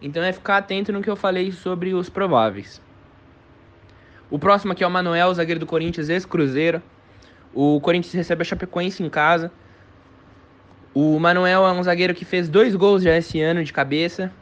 Então 0.00 0.22
é 0.22 0.32
ficar 0.32 0.58
atento 0.58 0.92
no 0.92 1.02
que 1.02 1.10
eu 1.10 1.16
falei 1.16 1.52
sobre 1.52 1.92
os 1.92 2.08
prováveis. 2.08 2.80
O 4.30 4.38
próximo 4.38 4.72
aqui 4.72 4.82
é 4.82 4.86
o 4.86 4.90
Manuel, 4.90 5.34
zagueiro 5.34 5.60
do 5.60 5.66
Corinthians, 5.66 6.08
ex-Cruzeiro. 6.08 6.82
O 7.52 7.80
Corinthians 7.80 8.14
recebe 8.14 8.42
a 8.42 8.44
Chapecoense 8.44 9.02
em 9.02 9.10
casa. 9.10 9.50
O 10.94 11.18
Manuel 11.18 11.66
é 11.66 11.72
um 11.72 11.82
zagueiro 11.82 12.14
que 12.14 12.24
fez 12.24 12.48
dois 12.48 12.74
gols 12.74 13.02
já 13.02 13.16
esse 13.16 13.40
ano 13.40 13.62
de 13.62 13.72
cabeça 13.72 14.32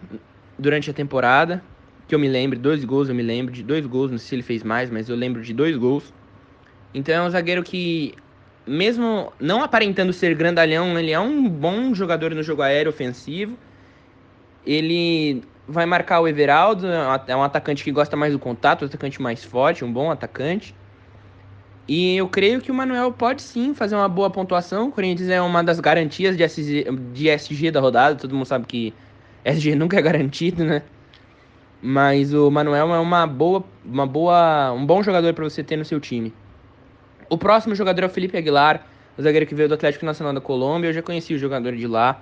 durante 0.59 0.91
a 0.91 0.95
temporada. 0.95 1.63
Que 2.07 2.15
eu 2.15 2.19
me 2.19 2.29
lembro, 2.29 2.59
dois 2.59 2.85
gols 2.85 3.09
eu 3.09 3.15
me 3.15 3.23
lembro, 3.23 3.53
de 3.53 3.63
dois 3.63 3.85
gols, 3.87 4.11
não 4.11 4.19
sei 4.19 4.29
se 4.29 4.35
ele 4.37 4.43
fez 4.43 4.63
mais, 4.63 4.91
mas 4.91 5.09
eu 5.09 5.17
lembro 5.17 5.43
de 5.43 5.53
dois 5.53 5.77
gols. 5.77 6.13
Então 6.95 7.15
é 7.15 7.27
um 7.27 7.31
zagueiro 7.31 7.63
que, 7.63 8.15
mesmo 8.67 9.33
não 9.39 9.63
aparentando 9.63 10.13
ser 10.13 10.35
grandalhão, 10.35 10.99
ele 10.99 11.11
é 11.11 11.21
um 11.21 11.49
bom 11.49 11.95
jogador 11.95 12.35
no 12.35 12.43
jogo 12.43 12.63
aéreo 12.63 12.91
ofensivo. 12.91 13.59
Ele 14.69 15.43
vai 15.67 15.87
marcar 15.87 16.21
o 16.21 16.29
Everaldo, 16.29 16.87
é 17.27 17.35
um 17.35 17.43
atacante 17.43 17.83
que 17.83 17.91
gosta 17.91 18.15
mais 18.17 18.35
do 18.35 18.39
contato, 18.39 18.83
um 18.83 18.87
atacante 18.87 19.21
mais 19.21 19.43
forte, 19.43 19.83
um 19.83 19.91
bom 19.91 20.11
atacante. 20.11 20.75
E 21.89 22.19
eu 22.19 22.29
creio 22.29 22.61
que 22.61 22.71
o 22.71 22.75
Manuel 22.75 23.11
pode 23.13 23.41
sim 23.41 23.73
fazer 23.73 23.97
uma 23.97 24.11
boa 24.11 24.29
pontuação. 24.29 24.89
O 24.89 24.93
Corinthians 24.93 25.31
é 25.31 25.41
uma 25.41 25.65
das 25.65 25.81
garantias 25.81 26.37
de 26.37 26.43
SG, 26.43 26.85
de 27.15 27.29
SG 27.31 27.71
da 27.71 27.81
rodada. 27.81 28.15
Todo 28.15 28.35
mundo 28.35 28.45
sabe 28.45 28.67
que 28.67 28.95
SG 29.43 29.73
nunca 29.77 29.99
é 29.99 30.03
garantido, 30.03 30.63
né? 30.65 30.83
Mas 31.81 32.35
o 32.35 32.51
Manuel 32.51 32.95
é 32.95 32.99
uma 32.99 33.27
boa, 33.27 33.65
uma 33.83 34.07
boa, 34.07 34.71
um 34.73 34.85
bom 34.85 35.03
jogador 35.03 35.33
para 35.33 35.45
você 35.45 35.65
ter 35.65 35.77
no 35.77 35.85
seu 35.85 35.99
time. 35.99 36.35
O 37.31 37.39
próximo 37.39 37.75
jogador 37.75 38.03
é 38.03 38.07
o 38.07 38.11
Felipe 38.11 38.37
Aguilar, 38.37 38.87
o 39.17 39.23
zagueiro 39.23 39.47
que 39.47 39.55
veio 39.55 39.69
do 39.69 39.75
Atlético 39.75 40.05
Nacional 40.05 40.35
da 40.35 40.43
Colômbia. 40.43 40.89
Eu 40.89 40.93
já 40.93 41.03
conheci 41.03 41.33
o 41.33 41.39
jogador 41.39 41.75
de 41.75 41.87
lá. 41.87 42.21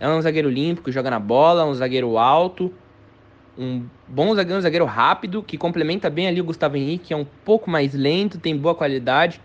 É 0.00 0.08
um 0.08 0.20
zagueiro 0.20 0.50
que 0.82 0.92
joga 0.92 1.10
na 1.10 1.18
bola, 1.18 1.64
um 1.64 1.74
zagueiro 1.74 2.16
alto, 2.18 2.72
um 3.58 3.84
bom 4.06 4.34
zagueiro, 4.34 4.58
um 4.58 4.62
zagueiro 4.62 4.84
rápido, 4.84 5.42
que 5.42 5.58
complementa 5.58 6.08
bem 6.08 6.28
ali 6.28 6.40
o 6.40 6.44
Gustavo 6.44 6.76
Henrique, 6.76 7.06
que 7.06 7.12
é 7.12 7.16
um 7.16 7.26
pouco 7.44 7.68
mais 7.68 7.92
lento, 7.94 8.38
tem 8.38 8.56
boa 8.56 8.74
qualidade. 8.74 9.40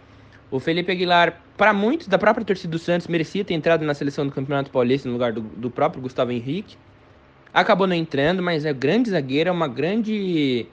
O 0.51 0.59
Felipe 0.59 0.91
Aguilar, 0.91 1.41
para 1.57 1.73
muitos 1.73 2.07
da 2.07 2.19
própria 2.19 2.45
torcida 2.45 2.69
do 2.69 2.77
Santos, 2.77 3.07
merecia 3.07 3.43
ter 3.43 3.55
entrado 3.55 3.83
na 3.83 3.95
seleção 3.95 4.25
do 4.27 4.31
Campeonato 4.31 4.69
Paulista 4.69 5.07
no 5.07 5.13
lugar 5.13 5.33
do, 5.33 5.41
do 5.41 5.71
próprio 5.71 6.01
Gustavo 6.01 6.31
Henrique. 6.31 6.77
Acabou 7.51 7.87
não 7.87 7.95
entrando, 7.95 8.43
mas 8.43 8.65
é 8.65 8.71
grande 8.71 9.09
zagueiro, 9.09 9.49
é 9.49 9.51
uma 9.51 9.67
grande. 9.67 10.67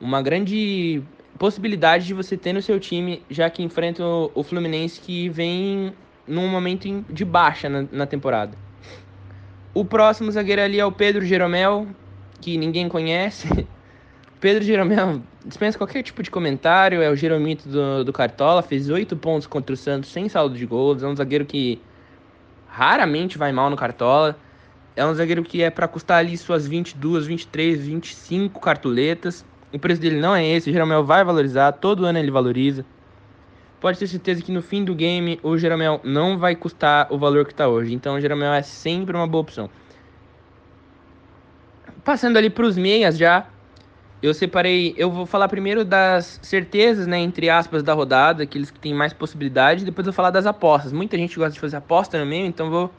Uma 0.00 0.22
grande 0.22 1.02
possibilidade 1.38 2.06
de 2.06 2.14
você 2.14 2.36
ter 2.36 2.52
no 2.52 2.62
seu 2.62 2.80
time, 2.80 3.22
já 3.28 3.50
que 3.50 3.62
enfrenta 3.62 4.02
o, 4.02 4.30
o 4.34 4.42
Fluminense 4.42 5.00
que 5.00 5.28
vem 5.28 5.92
num 6.28 6.48
momento 6.48 7.04
de 7.10 7.24
baixa 7.24 7.68
na, 7.68 7.86
na 7.90 8.06
temporada. 8.06 8.56
O 9.74 9.84
próximo 9.84 10.30
zagueiro 10.30 10.62
ali 10.62 10.78
é 10.78 10.84
o 10.84 10.92
Pedro 10.92 11.24
Jeromel, 11.24 11.86
que 12.40 12.56
ninguém 12.56 12.88
conhece. 12.88 13.66
Pedro 14.40 14.62
Jeromel 14.62 15.20
dispensa 15.44 15.76
qualquer 15.76 16.02
tipo 16.02 16.22
de 16.22 16.30
comentário, 16.30 17.02
é 17.02 17.10
o 17.10 17.16
Jeromito 17.16 17.68
do, 17.68 18.04
do 18.04 18.12
Cartola, 18.12 18.62
fez 18.62 18.88
oito 18.88 19.16
pontos 19.16 19.46
contra 19.46 19.74
o 19.74 19.76
Santos 19.76 20.10
sem 20.10 20.28
saldo 20.28 20.56
de 20.56 20.64
gols, 20.64 21.02
é 21.02 21.08
um 21.08 21.16
zagueiro 21.16 21.44
que 21.44 21.80
raramente 22.68 23.36
vai 23.36 23.50
mal 23.50 23.68
no 23.68 23.76
Cartola. 23.76 24.36
É 24.94 25.04
um 25.04 25.14
zagueiro 25.14 25.42
que 25.42 25.62
é 25.62 25.70
para 25.70 25.86
custar 25.88 26.18
ali 26.18 26.36
suas 26.36 26.66
22, 26.66 27.26
23, 27.26 27.86
25 27.86 28.60
cartoletas. 28.60 29.44
O 29.72 29.78
preço 29.78 30.00
dele 30.00 30.20
não 30.20 30.34
é 30.34 30.46
esse, 30.46 30.70
o 30.70 30.72
Jeromel 30.72 31.04
vai 31.04 31.24
valorizar, 31.24 31.72
todo 31.72 32.04
ano 32.04 32.18
ele 32.18 32.30
valoriza. 32.30 32.84
Pode 33.80 33.98
ter 33.98 34.06
certeza 34.08 34.42
que 34.42 34.50
no 34.50 34.60
fim 34.60 34.84
do 34.84 34.94
game 34.94 35.38
o 35.42 35.56
Jeromel 35.56 36.00
não 36.02 36.36
vai 36.36 36.56
custar 36.56 37.06
o 37.10 37.18
valor 37.18 37.44
que 37.44 37.52
está 37.52 37.68
hoje. 37.68 37.94
Então 37.94 38.16
o 38.16 38.20
Jeromel 38.20 38.52
é 38.52 38.62
sempre 38.62 39.16
uma 39.16 39.26
boa 39.26 39.42
opção. 39.42 39.70
Passando 42.04 42.36
ali 42.36 42.50
para 42.50 42.64
os 42.64 42.76
meias 42.76 43.16
já, 43.16 43.46
eu 44.20 44.34
separei. 44.34 44.94
Eu 44.96 45.10
vou 45.10 45.26
falar 45.26 45.48
primeiro 45.48 45.84
das 45.84 46.40
certezas, 46.42 47.06
né, 47.06 47.18
entre 47.18 47.48
aspas, 47.48 47.82
da 47.82 47.94
rodada, 47.94 48.42
aqueles 48.42 48.70
que 48.70 48.80
têm 48.80 48.92
mais 48.92 49.12
possibilidade. 49.12 49.84
Depois 49.84 50.06
eu 50.06 50.12
vou 50.12 50.16
falar 50.16 50.30
das 50.30 50.46
apostas. 50.46 50.92
Muita 50.92 51.16
gente 51.16 51.36
gosta 51.36 51.52
de 51.52 51.60
fazer 51.60 51.76
aposta 51.76 52.18
no 52.18 52.26
meio, 52.26 52.46
então 52.46 52.70
vou 52.70 52.90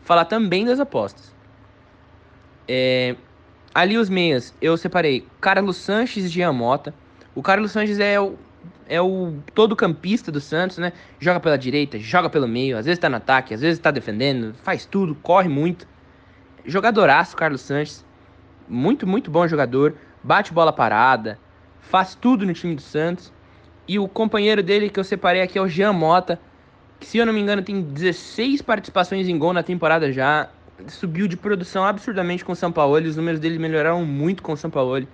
falar 0.00 0.24
também 0.24 0.64
das 0.64 0.80
apostas. 0.80 1.34
É, 2.66 3.14
ali 3.72 3.96
os 3.96 4.08
meias, 4.08 4.52
eu 4.60 4.76
separei 4.76 5.24
Carlos 5.40 5.76
Sanches 5.76 6.24
e 6.24 6.28
Jean 6.28 6.52
Mota. 6.52 6.92
O 7.34 7.42
Carlos 7.42 7.70
Sanches 7.70 8.00
é 8.00 8.18
o 8.18 8.36
é 8.88 9.00
o 9.00 9.34
todo 9.54 9.74
campista 9.74 10.30
do 10.30 10.40
Santos, 10.40 10.78
né? 10.78 10.92
Joga 11.18 11.40
pela 11.40 11.56
direita, 11.56 11.98
joga 11.98 12.30
pelo 12.30 12.46
meio, 12.46 12.76
às 12.76 12.86
vezes 12.86 12.98
tá 12.98 13.08
no 13.08 13.16
ataque, 13.16 13.54
às 13.54 13.60
vezes 13.60 13.78
tá 13.78 13.90
defendendo, 13.90 14.54
faz 14.62 14.86
tudo, 14.86 15.14
corre 15.14 15.48
muito. 15.48 15.86
Jogadoraço, 16.64 17.36
Carlos 17.36 17.60
Sanches. 17.60 18.04
Muito, 18.68 19.06
muito 19.06 19.30
bom 19.30 19.46
jogador. 19.46 19.94
Bate 20.22 20.52
bola 20.52 20.72
parada, 20.72 21.38
faz 21.80 22.14
tudo 22.14 22.44
no 22.44 22.52
time 22.52 22.74
do 22.74 22.82
Santos. 22.82 23.32
E 23.86 23.98
o 23.98 24.08
companheiro 24.08 24.62
dele 24.62 24.90
que 24.90 24.98
eu 24.98 25.04
separei 25.04 25.42
aqui 25.42 25.58
é 25.58 25.62
o 25.62 25.68
Jean 25.68 25.92
Mota, 25.92 26.40
que 26.98 27.06
se 27.06 27.18
eu 27.18 27.26
não 27.26 27.32
me 27.32 27.40
engano 27.40 27.62
tem 27.62 27.80
16 27.80 28.62
participações 28.62 29.28
em 29.28 29.38
gol 29.38 29.52
na 29.52 29.62
temporada 29.62 30.10
já. 30.12 30.48
Subiu 30.88 31.26
de 31.26 31.36
produção 31.36 31.84
absurdamente 31.84 32.44
com 32.44 32.52
o 32.52 32.56
São 32.56 32.70
Paulo. 32.70 32.96
Os 32.96 33.16
números 33.16 33.40
dele 33.40 33.58
melhoraram 33.58 34.04
muito 34.04 34.42
com 34.42 34.52
o 34.52 34.56
São 34.56 34.68
Paulo. 34.68 35.06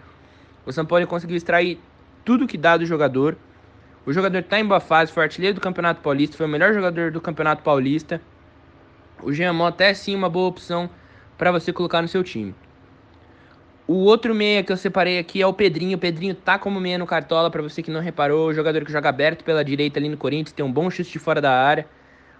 O 0.67 0.73
São 0.73 0.85
Paulo 0.85 1.07
conseguiu 1.07 1.37
extrair 1.37 1.79
tudo 2.25 2.47
que 2.47 2.57
dá 2.57 2.77
do 2.77 2.87
jogador. 2.87 3.37
O 4.05 4.13
jogador 4.13 4.39
está 4.39 4.59
em 4.59 4.65
boa 4.65 4.81
fase, 4.81 5.13
foi 5.13 5.23
artilheiro 5.23 5.55
do 5.55 5.61
Campeonato 5.61 6.01
Paulista, 6.01 6.37
foi 6.37 6.47
o 6.47 6.49
melhor 6.49 6.75
jogador 6.75 7.11
do 7.11 7.21
Campeonato 7.21 7.63
Paulista. 7.63 8.21
O 9.23 9.33
Jean 9.33 9.53
Mota 9.53 9.85
é 9.85 9.95
sim 9.95 10.15
uma 10.15 10.29
boa 10.29 10.49
opção 10.49 10.91
para 11.39 11.53
você 11.53 11.73
colocar 11.73 12.03
no 12.03 12.09
seu 12.09 12.25
time. 12.25 12.55
O 13.87 13.95
outro 14.05 14.35
meia 14.35 14.63
que 14.63 14.73
eu 14.73 14.77
separei 14.77 15.19
aqui 15.19 15.43
é 15.43 15.47
o 15.47 15.53
Pedrinho. 15.53 15.97
O 15.97 16.01
Pedrinho 16.01 16.35
tá 16.35 16.59
como 16.59 16.81
meia 16.81 16.99
no 16.99 17.07
Cartola, 17.07 17.51
para 17.51 17.63
você 17.63 17.83
que 17.83 17.91
não 17.91 18.01
reparou. 18.01 18.49
O 18.49 18.55
jogador 18.55 18.85
que 18.85 18.93
joga 18.93 19.09
aberto 19.09 19.45
pela 19.45 19.65
direita 19.65 19.99
ali 19.99 20.09
no 20.09 20.17
Corinthians, 20.17 20.53
tem 20.53 20.65
um 20.65 20.73
bom 20.73 20.89
chute 20.89 21.11
de 21.11 21.19
fora 21.19 21.41
da 21.41 21.53
área. 21.53 21.87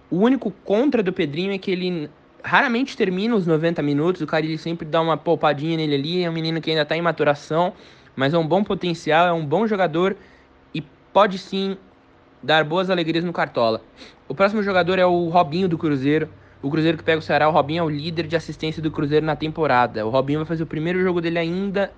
O 0.09 0.17
único 0.17 0.51
contra 0.63 1.03
do 1.03 1.11
Pedrinho 1.11 1.53
é 1.53 1.57
que 1.57 1.71
ele 1.71 2.09
raramente 2.43 2.95
termina 2.95 3.35
os 3.35 3.45
90 3.45 3.81
minutos. 3.81 4.21
O 4.21 4.27
cara 4.27 4.45
ele 4.45 4.57
sempre 4.57 4.87
dá 4.87 5.01
uma 5.01 5.17
poupadinha 5.17 5.77
nele 5.77 5.95
ali. 5.95 6.23
É 6.23 6.29
um 6.29 6.33
menino 6.33 6.61
que 6.61 6.69
ainda 6.69 6.85
tá 6.85 6.95
em 6.95 7.01
maturação, 7.01 7.73
mas 8.15 8.33
é 8.33 8.37
um 8.37 8.47
bom 8.47 8.63
potencial, 8.63 9.27
é 9.27 9.33
um 9.33 9.45
bom 9.45 9.67
jogador 9.67 10.15
pode 11.13 11.37
sim 11.37 11.77
dar 12.41 12.63
boas 12.65 12.89
alegrias 12.89 13.23
no 13.23 13.31
Cartola. 13.31 13.81
O 14.27 14.33
próximo 14.33 14.63
jogador 14.63 14.97
é 14.97 15.05
o 15.05 15.29
Robinho 15.29 15.69
do 15.69 15.77
Cruzeiro. 15.77 16.27
O 16.61 16.69
Cruzeiro 16.71 16.97
que 16.97 17.03
pega 17.03 17.19
o 17.19 17.21
Ceará, 17.21 17.47
o 17.47 17.51
Robinho 17.51 17.81
é 17.81 17.83
o 17.83 17.89
líder 17.89 18.25
de 18.25 18.35
assistência 18.35 18.81
do 18.81 18.89
Cruzeiro 18.89 19.25
na 19.25 19.35
temporada. 19.35 20.05
O 20.05 20.09
Robinho 20.09 20.39
vai 20.39 20.45
fazer 20.45 20.63
o 20.63 20.67
primeiro 20.67 21.01
jogo 21.01 21.21
dele 21.21 21.37
ainda 21.37 21.91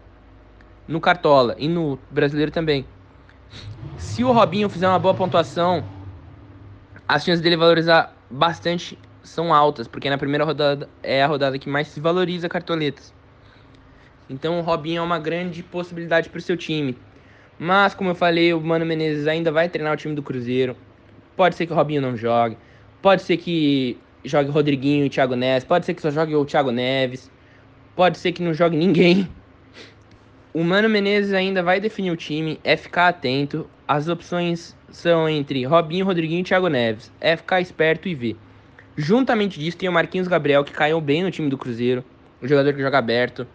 no 0.88 1.00
Cartola 1.00 1.56
e 1.58 1.68
no 1.68 1.98
Brasileiro 2.12 2.52
também. 2.52 2.86
Se 3.98 4.24
o 4.24 4.32
Robinho 4.32 4.70
fizer 4.70 4.88
uma 4.88 5.00
boa 5.00 5.14
pontuação, 5.14 5.84
as 7.08 7.24
chances 7.24 7.42
dele 7.42 7.56
valorizar 7.56 8.14
bastante 8.30 9.00
são 9.24 9.54
altas, 9.54 9.88
porque 9.88 10.10
na 10.10 10.18
primeira 10.18 10.44
rodada 10.44 10.90
é 11.02 11.24
a 11.24 11.28
rodada 11.28 11.58
que 11.58 11.70
mais 11.70 11.88
se 11.88 12.00
valoriza 12.00 12.50
cartoletas. 12.50 13.14
Então 14.30 14.60
o 14.60 14.62
Robinho 14.62 15.00
é 15.00 15.02
uma 15.02 15.20
grande 15.20 15.62
possibilidade 15.62 16.30
para 16.30 16.40
o 16.40 16.42
seu 16.42 16.58
time. 16.58 16.98
Mas, 17.58 17.94
como 17.94 18.10
eu 18.10 18.16
falei, 18.16 18.54
o 18.54 18.60
Mano 18.60 18.86
Menezes 18.86 19.28
ainda 19.28 19.52
vai 19.52 19.70
treinar 19.70 19.94
o 19.94 19.98
time 19.98 20.14
do 20.14 20.22
Cruzeiro. 20.22 20.76
Pode 21.36 21.56
ser 21.56 21.66
que 21.66 21.74
o 21.74 21.76
Robinho 21.76 22.02
não 22.02 22.18
jogue. 22.18 22.58
Pode 23.02 23.22
ser 23.22 23.38
que 23.38 23.98
jogue 24.24 24.50
Rodriguinho 24.50 25.06
e 25.06 25.10
Thiago 25.10 25.36
Neves. 25.36 25.64
Pode 25.64 25.86
ser 25.86 25.94
que 25.94 26.02
só 26.02 26.12
jogue 26.12 26.36
o 26.36 26.46
Thiago 26.46 26.72
Neves. 26.72 27.32
Pode 27.96 28.18
ser 28.18 28.32
que 28.32 28.42
não 28.42 28.54
jogue 28.54 28.76
ninguém. 28.76 29.30
O 30.54 30.64
Mano 30.64 30.90
Menezes 30.90 31.34
ainda 31.34 31.62
vai 31.62 31.80
definir 31.80 32.12
o 32.12 32.18
time. 32.18 32.60
É 32.64 32.76
ficar 32.76 33.08
atento. 33.08 33.70
As 33.88 34.08
opções 34.08 34.76
são 34.90 35.30
entre 35.30 35.64
Robinho, 35.66 36.06
Rodriguinho 36.06 36.42
e 36.42 36.44
Thiago 36.44 36.68
Neves. 36.68 37.12
É 37.22 37.38
ficar 37.38 37.62
esperto 37.62 38.08
e 38.10 38.16
ver. 38.16 38.36
Juntamente 38.98 39.60
disso, 39.60 39.78
tem 39.78 39.90
o 39.90 39.94
Marquinhos 39.94 40.28
Gabriel, 40.28 40.64
que 40.64 40.72
caiu 40.72 41.00
bem 41.00 41.24
no 41.24 41.32
time 41.32 41.50
do 41.50 41.58
Cruzeiro. 41.58 42.04
O 42.42 42.48
jogador 42.48 42.74
que 42.74 42.82
joga 42.82 42.98
aberto. 42.98 43.46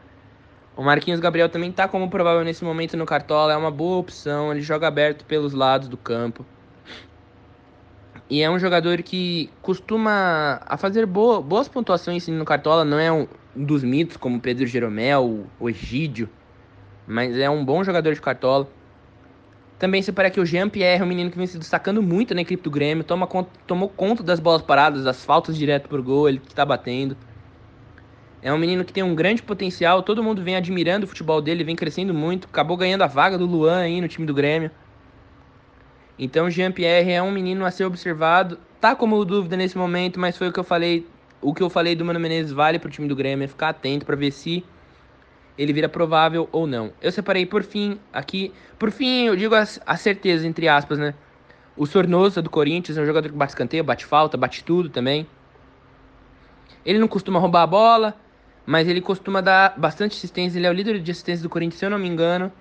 O 0.77 0.83
Marquinhos 0.83 1.21
Gabriel 1.21 1.49
também 1.49 1.71
está 1.71 1.89
como 1.89 2.09
provável 2.09 2.45
nesse 2.45 2.65
momento 2.65 2.97
no 2.97 3.05
Cartola, 3.05 3.53
é 3.53 3.57
uma 3.57 3.71
boa 3.71 3.99
opção, 3.99 4.53
ele 4.53 4.63
joga 4.63 4.87
aberto 4.87 5.25
pelos 5.25 5.53
lados 5.53 5.89
do 5.89 5.97
campo. 5.97 6.47
E 8.31 8.43
é 8.43 8.49
um 8.49 8.59
jogador 8.59 9.03
que 9.03 9.51
costuma 9.61 10.61
a 10.65 10.77
fazer 10.77 11.05
boa, 11.05 11.43
boas 11.43 11.69
pontuações 11.69 12.29
no 12.29 12.45
Cartola, 12.45 12.85
não 12.85 12.99
é 12.99 13.11
um 13.11 13.27
dos 13.55 13.83
mitos 13.83 14.17
como 14.17 14.41
Pedro 14.41 14.65
Jeromel, 14.67 15.47
Egídio, 15.63 16.31
mas 17.07 17.37
é 17.37 17.51
um 17.51 17.65
bom 17.65 17.83
jogador 17.83 18.15
de 18.15 18.21
Cartola. 18.21 18.69
Também 19.81 20.01
se 20.01 20.13
parece 20.13 20.35
que 20.35 20.41
o 20.41 20.47
Jean-Pierre 20.47 21.01
é 21.01 21.05
um 21.05 21.09
menino 21.09 21.31
que 21.31 21.39
vem 21.39 21.47
se 21.47 21.59
destacando 21.59 22.01
muito 22.01 22.35
na 22.35 22.43
equipe 22.43 22.63
do 22.63 22.71
Grêmio, 22.71 23.03
toma, 23.03 23.27
tomou 23.67 23.89
conta 23.89 24.23
das 24.23 24.39
bolas 24.39 24.63
paradas, 24.63 25.03
das 25.03 25.25
faltas 25.25 25.57
direto 25.57 25.89
por 25.89 26.01
gol, 26.01 26.29
ele 26.29 26.39
que 26.39 26.49
está 26.49 26.65
batendo. 26.65 27.17
É 28.43 28.53
um 28.53 28.59
menino 28.59 28.85
que 28.85 28.93
tem 28.93 29.03
um 29.03 29.15
grande 29.15 29.43
potencial, 29.43 30.03
todo 30.03 30.23
mundo 30.23 30.43
vem 30.43 30.57
admirando 30.57 31.05
o 31.05 31.09
futebol 31.09 31.43
dele, 31.43 31.63
vem 31.63 31.77
crescendo 31.77 32.15
muito. 32.15 32.49
Acabou 32.51 32.77
ganhando 32.77 33.03
a 33.03 33.07
vaga 33.07 33.37
do 33.37 33.45
Luan 33.45 33.81
aí 33.81 34.01
no 34.01 34.09
time 34.09 34.27
do 34.27 34.33
Grêmio. 34.33 34.71
Então 36.19 36.51
Jean-Pierre 36.51 37.13
é 37.13 37.23
um 37.23 37.31
menino 37.31 37.65
a 37.67 37.71
ser 37.71 37.85
observado. 37.85 38.59
Tá 38.81 38.95
como 38.95 39.23
dúvida 39.25 39.57
nesse 39.57 39.77
momento, 39.77 40.19
mas 40.19 40.39
foi 40.39 40.49
o 40.49 40.53
que 40.53 40.59
eu 40.59 40.65
falei. 40.65 41.07
O 41.43 41.55
que 41.55 41.63
eu 41.63 41.69
falei 41.69 41.95
do 41.95 42.05
Mano 42.05 42.21
Menezes 42.21 42.53
vale 42.53 42.79
pro 42.79 42.91
time 42.91 43.09
do 43.09 43.17
Grêmio, 43.17 43.45
é 43.45 43.49
ficar 43.49 43.71
atento 43.71 44.05
para 44.05 44.17
ver 44.17 44.31
se 44.31 44.65
ele 45.57 45.73
vira 45.73 45.89
provável 45.89 46.49
ou 46.51 46.67
não. 46.67 46.93
Eu 47.01 47.13
separei 47.13 47.45
por 47.45 47.63
fim 47.63 47.99
aqui, 48.13 48.53
por 48.79 48.91
fim 48.91 49.27
eu 49.27 49.37
digo 49.37 49.55
a, 49.55 49.63
a 49.87 49.97
certeza 49.97 50.47
entre 50.47 50.69
aspas, 50.69 50.99
né? 50.99 51.15
O 51.77 51.87
Sornosa 51.87 52.43
do 52.43 52.51
Corinthians 52.51 52.99
é 52.99 53.03
um 53.03 53.07
jogador 53.07 53.29
que 53.29 53.37
bate 53.37 53.53
escanteio, 53.53 53.85
bate 53.85 54.05
falta, 54.05 54.37
bate 54.37 54.65
tudo 54.65 54.89
também. 54.89 55.27
Ele 56.85 56.99
não 56.99 57.09
costuma 57.09 57.39
roubar 57.39 57.63
a 57.63 57.67
bola, 57.67 58.15
mas 58.71 58.87
ele 58.87 59.01
costuma 59.01 59.41
dar 59.41 59.75
bastante 59.77 60.17
assistência. 60.17 60.57
Ele 60.57 60.65
é 60.65 60.71
o 60.71 60.73
líder 60.73 61.01
de 61.01 61.11
assistência 61.11 61.43
do 61.43 61.49
Corinthians, 61.49 61.81
se 61.81 61.85
eu 61.85 61.91
não 61.91 61.99
me 61.99 62.07
engano, 62.07 62.53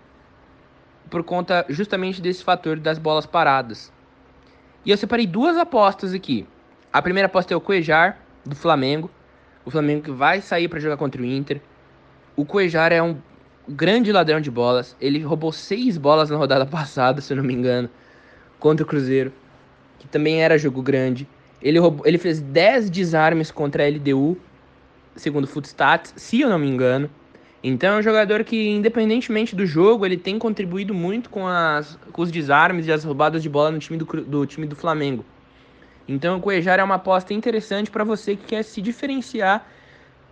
por 1.07 1.23
conta 1.23 1.63
justamente 1.69 2.19
desse 2.19 2.43
fator 2.43 2.79
das 2.79 2.97
bolas 2.97 3.27
paradas. 3.27 3.93
E 4.83 4.89
eu 4.89 4.97
separei 4.97 5.27
duas 5.27 5.55
apostas 5.55 6.11
aqui. 6.11 6.47
A 6.91 6.99
primeira 6.99 7.27
aposta 7.27 7.53
é 7.53 7.57
o 7.57 7.61
Cuejar, 7.61 8.17
do 8.43 8.55
Flamengo. 8.55 9.07
O 9.63 9.69
Flamengo 9.69 10.01
que 10.01 10.09
vai 10.09 10.41
sair 10.41 10.67
para 10.67 10.79
jogar 10.79 10.97
contra 10.97 11.21
o 11.21 11.25
Inter. 11.25 11.61
O 12.35 12.43
Cuejar 12.43 12.91
é 12.91 13.03
um 13.03 13.15
grande 13.67 14.11
ladrão 14.11 14.41
de 14.41 14.49
bolas. 14.49 14.97
Ele 14.99 15.19
roubou 15.19 15.51
seis 15.51 15.95
bolas 15.95 16.31
na 16.31 16.37
rodada 16.37 16.65
passada, 16.65 17.21
se 17.21 17.31
eu 17.31 17.37
não 17.37 17.43
me 17.43 17.53
engano, 17.53 17.87
contra 18.57 18.83
o 18.83 18.89
Cruzeiro, 18.89 19.31
que 19.99 20.07
também 20.07 20.41
era 20.41 20.57
jogo 20.57 20.81
grande. 20.81 21.27
Ele, 21.61 21.77
roubou, 21.77 22.07
ele 22.07 22.17
fez 22.17 22.41
10 22.41 22.89
desarmes 22.89 23.51
contra 23.51 23.85
a 23.85 23.87
LDU, 23.87 24.35
segundo 25.19 25.45
o 25.45 25.47
Footstats, 25.47 26.13
se 26.15 26.41
eu 26.41 26.49
não 26.49 26.59
me 26.59 26.67
engano. 26.67 27.09
Então 27.63 27.95
é 27.95 27.99
um 27.99 28.01
jogador 28.01 28.43
que, 28.43 28.69
independentemente 28.69 29.55
do 29.55 29.65
jogo, 29.65 30.05
ele 30.05 30.17
tem 30.17 30.39
contribuído 30.39 30.93
muito 30.93 31.29
com, 31.29 31.45
as, 31.45 31.99
com 32.11 32.21
os 32.21 32.31
desarmes 32.31 32.87
e 32.87 32.91
as 32.91 33.03
roubadas 33.03 33.43
de 33.43 33.49
bola 33.49 33.71
no 33.71 33.79
time 33.79 33.97
do, 33.97 34.05
do 34.05 34.45
time 34.45 34.65
do 34.65 34.75
Flamengo. 34.75 35.25
Então 36.07 36.37
o 36.37 36.41
Cuejar 36.41 36.79
é 36.79 36.83
uma 36.83 36.95
aposta 36.95 37.33
interessante 37.33 37.91
para 37.91 38.03
você 38.03 38.35
que 38.35 38.45
quer 38.45 38.63
se 38.63 38.81
diferenciar 38.81 39.67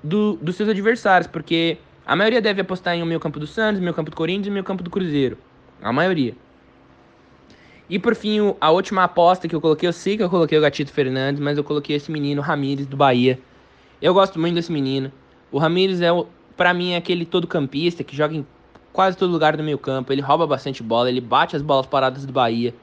do, 0.03 0.38
dos 0.38 0.56
seus 0.56 0.70
adversários, 0.70 1.27
porque 1.27 1.77
a 2.06 2.15
maioria 2.15 2.41
deve 2.41 2.62
apostar 2.62 2.96
em 2.96 3.03
o 3.03 3.06
meio 3.06 3.20
campo 3.20 3.39
do 3.39 3.46
Santos, 3.46 3.82
meio 3.82 3.94
campo 3.94 4.10
do 4.10 4.15
Corinthians 4.15 4.48
e 4.48 4.51
meio 4.51 4.63
campo 4.63 4.82
do 4.82 4.89
Cruzeiro. 4.89 5.38
A 5.82 5.91
maioria. 5.91 6.34
E 7.89 8.00
por 8.00 8.15
fim, 8.15 8.39
a 8.60 8.72
última 8.72 9.03
aposta 9.03 9.48
que 9.48 9.56
eu 9.56 9.62
coloquei, 9.62 9.88
eu 9.88 9.94
sei 9.94 10.17
que 10.17 10.24
eu 10.24 10.29
coloquei 10.29 10.58
o 10.58 10.62
Gatito 10.62 10.91
Fernandes, 10.91 11.39
mas 11.39 11.58
eu 11.58 11.63
coloquei 11.63 11.96
esse 11.96 12.12
menino, 12.12 12.41
Ramires, 12.41 12.86
do 12.86 12.98
Bahia. 12.98 13.39
Eu 14.01 14.13
gosto 14.13 14.39
muito 14.39 14.55
desse 14.55 14.71
menino. 14.71 15.11
O 15.51 15.57
Ramires 15.57 16.01
é, 16.01 16.09
para 16.55 16.73
mim, 16.73 16.91
é 16.91 16.97
aquele 16.97 17.25
todo 17.25 17.47
campista 17.47 18.03
que 18.03 18.15
joga 18.15 18.35
em 18.35 18.45
quase 18.93 19.17
todo 19.17 19.31
lugar 19.31 19.55
do 19.55 19.63
meio 19.63 19.77
campo. 19.77 20.11
Ele 20.11 20.21
rouba 20.21 20.45
bastante 20.45 20.83
bola, 20.83 21.09
ele 21.09 21.21
bate 21.21 21.55
as 21.55 21.61
bolas 21.61 21.85
paradas 21.85 22.25
do 22.25 22.33
Bahia. 22.33 22.73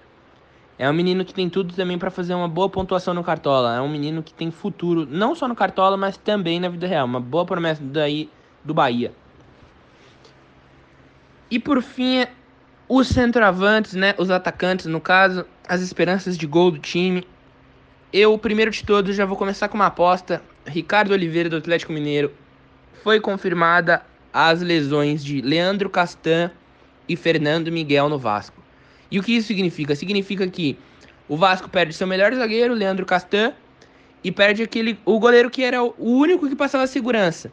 É 0.77 0.91
um 0.91 0.93
menino 0.93 1.25
que 1.25 1.33
tem 1.33 1.49
tudo 1.49 1.73
também 1.75 1.99
para 1.99 2.11
fazer 2.11 2.35
uma 2.35 2.49
boa 2.49 2.69
pontuação 2.69 3.15
no 3.15 3.23
Cartola. 3.23 3.77
É 3.77 3.81
um 3.81 3.89
menino 3.89 4.23
que 4.23 4.35
tem 4.35 4.51
futuro, 4.51 5.07
não 5.09 5.35
só 5.35 5.47
no 5.47 5.55
Cartola, 5.55 5.97
mas 5.97 6.17
também 6.17 6.59
na 6.59 6.69
vida 6.69 6.87
real. 6.87 7.07
Uma 7.07 7.21
boa 7.21 7.45
promessa 7.45 7.83
daí 7.83 8.29
do 8.65 8.75
Bahia. 8.75 9.13
E 11.49 11.61
por 11.61 11.81
fim, 11.81 12.27
os 12.89 13.07
centroavantes, 13.07 13.95
né, 13.95 14.15
os 14.19 14.31
atacantes, 14.31 14.87
no 14.87 15.01
caso, 15.01 15.45
as 15.69 15.81
esperanças 15.81 16.37
de 16.37 16.47
gol 16.47 16.73
do 16.73 16.79
time. 16.79 17.25
Eu, 18.13 18.37
primeiro 18.37 18.71
de 18.71 18.85
todos, 18.85 19.15
já 19.15 19.25
vou 19.25 19.37
começar 19.37 19.69
com 19.69 19.77
uma 19.77 19.87
aposta. 19.87 20.43
Ricardo 20.67 21.13
Oliveira 21.13 21.49
do 21.49 21.57
Atlético 21.57 21.93
Mineiro 21.93 22.33
foi 23.03 23.21
confirmada 23.21 24.03
as 24.33 24.61
lesões 24.63 25.25
de 25.25 25.41
Leandro 25.41 25.91
Castan 25.91 26.51
e 27.09 27.17
Fernando 27.17 27.71
Miguel 27.71 28.09
no 28.09 28.19
Vasco. 28.19 28.63
E 29.11 29.19
o 29.19 29.23
que 29.23 29.37
isso 29.37 29.49
significa? 29.49 29.95
Significa 29.95 30.47
que 30.49 30.79
o 31.29 31.37
Vasco 31.37 31.69
perde 31.69 31.95
seu 31.95 32.07
melhor 32.07 32.35
zagueiro, 32.35 32.75
Leandro 32.75 33.07
Castan, 33.07 33.53
e 34.23 34.33
perde 34.33 34.63
aquele 34.63 34.99
o 35.05 35.19
goleiro 35.19 35.51
que 35.51 35.63
era 35.63 35.83
o 35.83 35.95
único 35.99 36.49
que 36.49 36.57
passava 36.57 36.87
segurança. 36.87 37.53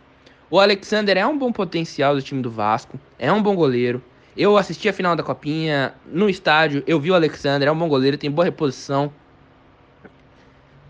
O 0.50 0.60
Alexander 0.60 1.18
é 1.18 1.26
um 1.26 1.38
bom 1.38 1.52
potencial 1.52 2.16
do 2.16 2.22
time 2.22 2.42
do 2.42 2.50
Vasco, 2.50 3.00
é 3.20 3.32
um 3.32 3.42
bom 3.42 3.56
goleiro, 3.56 4.02
eu 4.36 4.58
assisti 4.58 4.88
a 4.88 4.94
final 4.94 5.16
da 5.16 5.24
Copinha 5.24 5.94
no 6.06 6.30
estádio, 6.30 6.84
eu 6.88 7.00
vi 7.00 7.12
o 7.12 7.16
Alexander, 7.16 7.68
é 7.68 7.72
um 7.72 7.78
bom 7.78 7.90
goleiro, 7.90 8.18
tem 8.18 8.32
boa 8.32 8.46
reposição. 8.46 9.12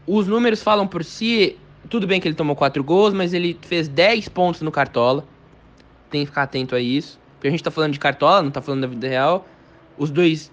Os 0.06 0.28
números 0.28 0.62
falam 0.62 0.88
por 0.88 1.04
si, 1.04 1.58
tudo 1.92 2.08
bem 2.08 2.22
que 2.22 2.28
ele 2.28 2.36
tomou 2.36 2.56
4 2.56 2.82
gols, 2.82 3.14
mas 3.14 3.34
ele 3.34 3.60
fez 3.62 3.90
10 3.90 4.30
pontos 4.30 4.62
no 4.62 4.72
Cartola. 4.72 5.26
Tem 6.10 6.22
que 6.22 6.28
ficar 6.28 6.44
atento 6.44 6.74
a 6.74 6.80
isso. 6.80 7.20
Porque 7.34 7.50
a 7.50 7.52
gente 7.52 7.62
tá 7.62 7.70
falando 7.70 7.92
de 7.92 8.00
Cartola, 8.00 8.42
não 8.42 8.50
tá 8.50 8.62
falando 8.62 8.82
da 8.82 8.88
vida 8.88 9.10
real. 9.10 9.46
Os 9.98 10.10
dois 10.10 10.50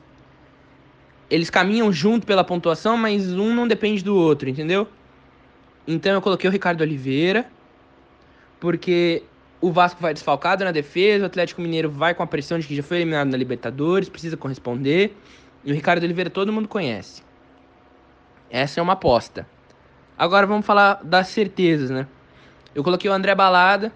eles 1.31 1.48
caminham 1.48 1.92
junto 1.92 2.27
pela 2.27 2.42
pontuação, 2.42 2.96
mas 2.96 3.33
um 3.33 3.55
não 3.55 3.68
depende 3.68 4.03
do 4.03 4.16
outro, 4.16 4.48
entendeu? 4.48 4.88
Então 5.87 6.12
eu 6.12 6.20
coloquei 6.20 6.48
o 6.48 6.53
Ricardo 6.53 6.81
Oliveira, 6.81 7.46
porque 8.59 9.22
o 9.61 9.70
Vasco 9.70 10.01
vai 10.01 10.12
desfalcado 10.12 10.64
na 10.64 10.72
defesa, 10.72 11.22
o 11.22 11.27
Atlético 11.27 11.61
Mineiro 11.61 11.88
vai 11.88 12.14
com 12.14 12.22
a 12.22 12.27
pressão 12.27 12.59
de 12.59 12.66
que 12.66 12.74
já 12.74 12.83
foi 12.83 12.96
eliminado 12.96 13.29
na 13.29 13.37
Libertadores, 13.37 14.09
precisa 14.09 14.37
corresponder. 14.37 15.14
E 15.64 15.70
o 15.70 15.74
Ricardo 15.74 16.03
Oliveira 16.03 16.31
todo 16.31 16.53
mundo 16.53 16.66
conhece. 16.66 17.22
Essa 18.51 18.81
é 18.81 18.83
uma 18.83 18.94
aposta. 18.94 19.46
Agora 20.18 20.48
vamos 20.48 20.66
falar 20.66 20.94
das 21.04 21.28
certezas, 21.28 21.90
né? 21.90 22.04
Eu 22.74 22.83
coloquei 22.83 23.09
o 23.09 23.14
André 23.14 23.37
Balada, 23.37 23.92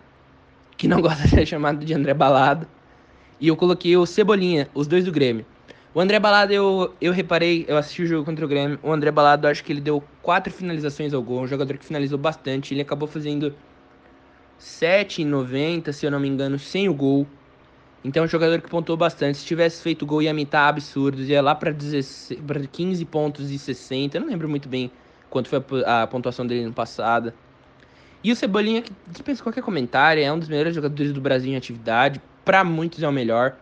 que 0.77 0.87
não 0.87 1.01
gosta 1.03 1.25
de 1.25 1.31
ser 1.31 1.47
chamado 1.47 1.85
de 1.85 1.93
André 1.93 2.15
Balada. 2.15 2.69
E 3.41 3.49
eu 3.49 3.57
coloquei 3.57 3.97
o 3.97 4.07
Cebolinha, 4.07 4.69
os 4.73 4.87
dois 4.87 5.05
do 5.05 5.11
Grêmio. 5.11 5.45
O 5.93 6.01
André 6.01 6.21
Balada, 6.21 6.55
eu, 6.55 6.95
eu 7.01 7.13
reparei, 7.13 7.65
eu 7.67 7.77
assisti 7.77 8.05
o 8.05 8.07
jogo 8.07 8.25
contra 8.25 8.45
o 8.45 8.49
Grêmio. 8.49 8.79
O 8.85 8.93
André 8.93 9.11
Balada, 9.11 9.49
eu 9.49 9.51
acho 9.51 9.65
que 9.65 9.73
ele 9.73 9.81
deu 9.81 10.03
quatro 10.23 10.53
finalizações 10.53 11.13
ao 11.13 11.21
gol. 11.21 11.41
Um 11.41 11.49
jogador 11.49 11.77
que 11.77 11.85
finalizou 11.85 12.17
bastante. 12.17 12.73
Ele 12.73 12.83
acabou 12.83 13.09
fazendo 13.09 13.53
7,90, 14.61 15.93
se 15.93 16.07
eu 16.07 16.11
não 16.13 16.21
me 16.21 16.29
engano, 16.29 16.57
sem 16.57 16.89
o 16.89 16.95
gol. 16.95 17.27
Então 18.05 18.23
é 18.23 18.27
um 18.27 18.29
jogador 18.29 18.61
que 18.61 18.71
pontuou 18.71 18.97
bastante. 18.97 19.39
Se 19.39 19.45
tivesse 19.45 19.83
feito 19.83 20.07
gol, 20.07 20.23
ia 20.23 20.33
mitar 20.33 20.69
absurdos. 20.69 21.29
Ia 21.29 21.43
lá 21.43 21.53
para 21.53 21.75
15 21.75 23.05
pontos 23.07 23.51
e 23.51 23.59
60. 23.59 24.17
Eu 24.17 24.21
não 24.21 24.29
lembro 24.29 24.49
muito 24.49 24.69
bem 24.69 24.91
quanto 25.33 25.49
foi 25.49 25.63
a, 25.87 26.07
pontuação 26.07 26.47
dele 26.47 26.67
no 26.67 26.73
passado. 26.73 27.33
E 28.23 28.31
o 28.31 28.37
Cebolinha, 28.37 28.83
que 28.83 28.93
dispensa 29.09 29.43
qualquer 29.43 29.63
comentário, 29.63 30.23
é 30.23 30.31
um 30.31 30.39
dos 30.39 30.49
melhores 30.49 30.75
jogadores 30.75 31.13
do 31.13 31.21
Brasil 31.21 31.51
em 31.51 31.57
atividade. 31.57 32.21
Para 32.45 32.63
muitos 32.63 33.03
é 33.03 33.09
o 33.09 33.13
melhor. 33.13 33.57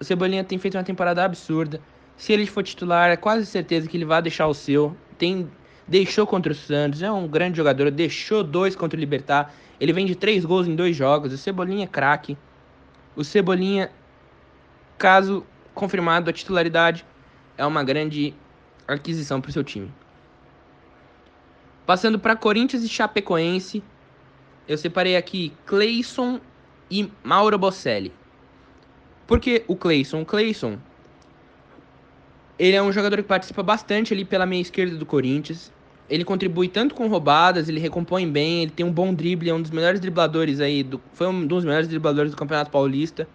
O 0.00 0.04
Cebolinha 0.04 0.44
tem 0.44 0.58
feito 0.58 0.78
uma 0.78 0.84
temporada 0.84 1.24
absurda. 1.24 1.80
Se 2.16 2.32
ele 2.32 2.46
for 2.46 2.62
titular, 2.62 3.10
é 3.10 3.16
quase 3.16 3.44
certeza 3.44 3.88
que 3.88 3.96
ele 3.96 4.04
vai 4.04 4.22
deixar 4.22 4.46
o 4.46 4.54
seu. 4.54 4.96
Tem 5.18 5.50
deixou 5.86 6.24
contra 6.24 6.52
o 6.52 6.54
Santos, 6.54 7.02
é 7.02 7.10
um 7.10 7.26
grande 7.26 7.56
jogador, 7.56 7.90
deixou 7.90 8.44
dois 8.44 8.76
contra 8.76 8.96
o 8.96 9.00
Libertar. 9.00 9.52
Ele 9.80 9.92
vem 9.92 10.06
de 10.06 10.14
três 10.14 10.44
gols 10.44 10.68
em 10.68 10.76
dois 10.76 10.94
jogos. 10.94 11.32
O 11.32 11.36
Cebolinha 11.36 11.84
é 11.84 11.88
craque. 11.88 12.38
O 13.16 13.24
Cebolinha, 13.24 13.90
caso 14.96 15.44
confirmado 15.74 16.30
a 16.30 16.32
titularidade, 16.32 17.04
é 17.58 17.66
uma 17.66 17.82
grande 17.82 18.32
aquisição 18.86 19.40
para 19.40 19.50
o 19.50 19.52
seu 19.52 19.64
time. 19.64 19.92
Passando 21.86 22.18
para 22.18 22.36
Corinthians 22.36 22.84
e 22.84 22.88
Chapecoense, 22.88 23.82
eu 24.68 24.78
separei 24.78 25.16
aqui 25.16 25.52
Cleison 25.66 26.40
e 26.90 27.10
Mauro 27.22 27.58
Bocelli. 27.58 28.12
Por 29.26 29.40
que 29.40 29.64
o 29.66 29.74
Cleison? 29.74 30.22
O 30.22 30.26
Cleison, 30.26 30.78
ele 32.58 32.76
é 32.76 32.82
um 32.82 32.92
jogador 32.92 33.16
que 33.16 33.22
participa 33.22 33.62
bastante 33.62 34.12
ali 34.12 34.24
pela 34.24 34.46
meia 34.46 34.60
esquerda 34.60 34.96
do 34.96 35.06
Corinthians 35.06 35.72
ele 36.12 36.24
contribui 36.26 36.68
tanto 36.68 36.94
com 36.94 37.08
roubadas, 37.08 37.70
ele 37.70 37.80
recompõe 37.80 38.30
bem, 38.30 38.64
ele 38.64 38.70
tem 38.70 38.84
um 38.84 38.92
bom 38.92 39.14
drible, 39.14 39.48
é 39.48 39.54
um 39.54 39.62
dos 39.62 39.70
melhores 39.70 39.98
dribladores 39.98 40.60
aí, 40.60 40.82
do, 40.82 41.00
foi 41.14 41.26
um 41.26 41.46
dos 41.46 41.64
melhores 41.64 41.88
dribladores 41.88 42.30
do 42.30 42.36
Campeonato 42.36 42.70
Paulista. 42.70 43.26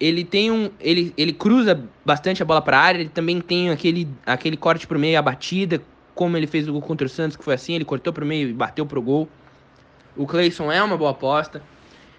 Ele 0.00 0.24
tem 0.24 0.50
um, 0.50 0.70
ele, 0.80 1.12
ele 1.18 1.34
cruza 1.34 1.84
bastante 2.02 2.42
a 2.42 2.46
bola 2.46 2.62
para 2.62 2.78
área, 2.78 3.00
ele 3.00 3.10
também 3.10 3.42
tem 3.42 3.68
aquele, 3.68 4.08
aquele 4.24 4.56
corte 4.56 4.86
pro 4.86 4.98
meio, 4.98 5.18
a 5.18 5.22
batida, 5.22 5.82
como 6.18 6.36
ele 6.36 6.48
fez 6.48 6.66
o 6.66 6.72
gol 6.72 6.82
contra 6.82 7.06
o 7.06 7.08
Santos, 7.08 7.36
que 7.36 7.44
foi 7.44 7.54
assim, 7.54 7.76
ele 7.76 7.84
cortou 7.84 8.12
pro 8.12 8.26
meio 8.26 8.48
e 8.48 8.52
bateu 8.52 8.84
pro 8.84 9.00
gol. 9.00 9.28
O 10.16 10.26
Cleison 10.26 10.72
é 10.72 10.82
uma 10.82 10.96
boa 10.96 11.12
aposta. 11.12 11.62